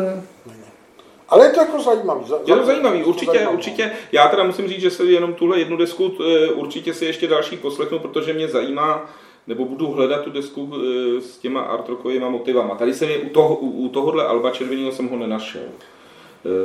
[1.28, 2.24] Ale je to jako zajímavý.
[2.28, 3.56] za- Je to za- zajímavý, určitě, zajímavý.
[3.56, 3.92] určitě.
[4.12, 7.56] Já teda musím říct, že se jenom tuhle jednu desku eh, určitě si ještě další
[7.56, 9.10] poslechnu, protože mě zajímá,
[9.46, 10.72] nebo budu hledat tu desku
[11.20, 12.74] s těma art rockovými motivama.
[12.74, 15.62] Tady jsem je u, toho, u, u tohohle Alba Červeného jsem ho nenašel.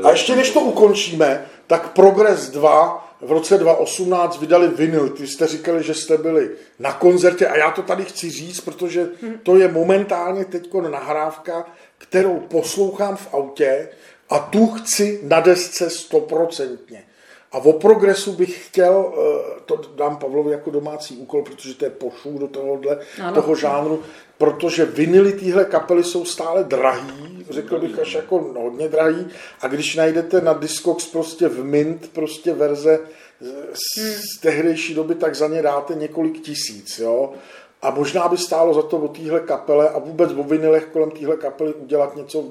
[0.03, 5.09] A ještě než to ukončíme, tak Progress 2 v roce 2018 vydali vinyl.
[5.09, 9.09] Ty jste říkali, že jste byli na koncertě a já to tady chci říct, protože
[9.43, 11.65] to je momentálně teď nahrávka,
[11.97, 13.89] kterou poslouchám v autě
[14.30, 17.03] a tu chci na desce stoprocentně.
[17.53, 21.91] A o progresu bych chtěl, eh, to dám Pavlovi jako domácí úkol, protože to je
[21.91, 23.35] pošlu do tohohle, Ano.
[23.41, 24.01] toho žánru,
[24.37, 29.27] protože vinily téhle kapely jsou stále drahý, řekl bych až jako hodně drahý
[29.61, 32.99] a když najdete na Discogs prostě v Mint prostě verze
[33.73, 37.33] z, z tehdejší doby, tak za ně dáte několik tisíc, jo.
[37.81, 41.37] A možná by stálo za to o téhle kapele a vůbec o vinylech kolem téhle
[41.37, 42.43] kapely udělat něco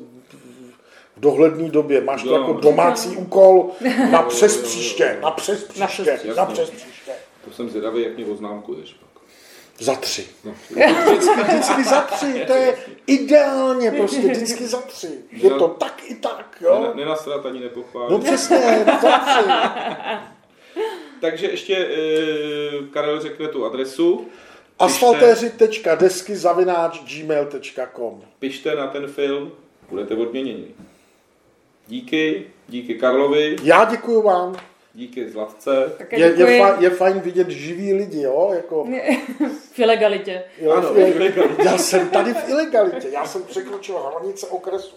[1.22, 2.00] dohledné době.
[2.00, 3.70] Máš to jako domácí úkol
[4.10, 7.12] na přes příště, na přes Na příště, na přes příště.
[7.44, 8.92] To jsem zvědavý, jak mě oznámkuješ.
[8.94, 9.22] pak.
[9.78, 10.26] Za tři.
[10.44, 10.54] No.
[11.06, 15.08] Vždycky, vždycky za tři, to je ideálně prostě, vždycky za tři.
[15.32, 16.74] Je to tak i tak, jo.
[16.80, 18.10] Nena- Nenastrat ani nepochválit.
[18.10, 19.48] No přesně, za tři.
[21.20, 21.88] Takže ještě e,
[22.92, 24.26] Karel řekne tu adresu.
[24.78, 29.52] Asfaltéři.desky zavináč gmail.com Pište na ten film,
[29.90, 30.64] budete odměněni.
[31.86, 34.56] Díky, díky Karlovi, Já děkuji vám.
[34.94, 35.92] díky Zlatce.
[36.10, 38.50] Je, je, fajn, je fajn vidět živý lidi, jo?
[38.56, 38.84] Jako,
[39.72, 40.44] v ilegalitě.
[40.58, 41.62] jo Ano, v ilegalitě.
[41.64, 44.94] já jsem tady v ilegalitě, já jsem překročil hranice okresu.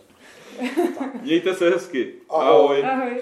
[1.22, 2.14] Mějte se hezky.
[2.30, 2.84] Ahoj.
[2.86, 2.86] Ahoj.
[2.86, 3.22] Ahoj.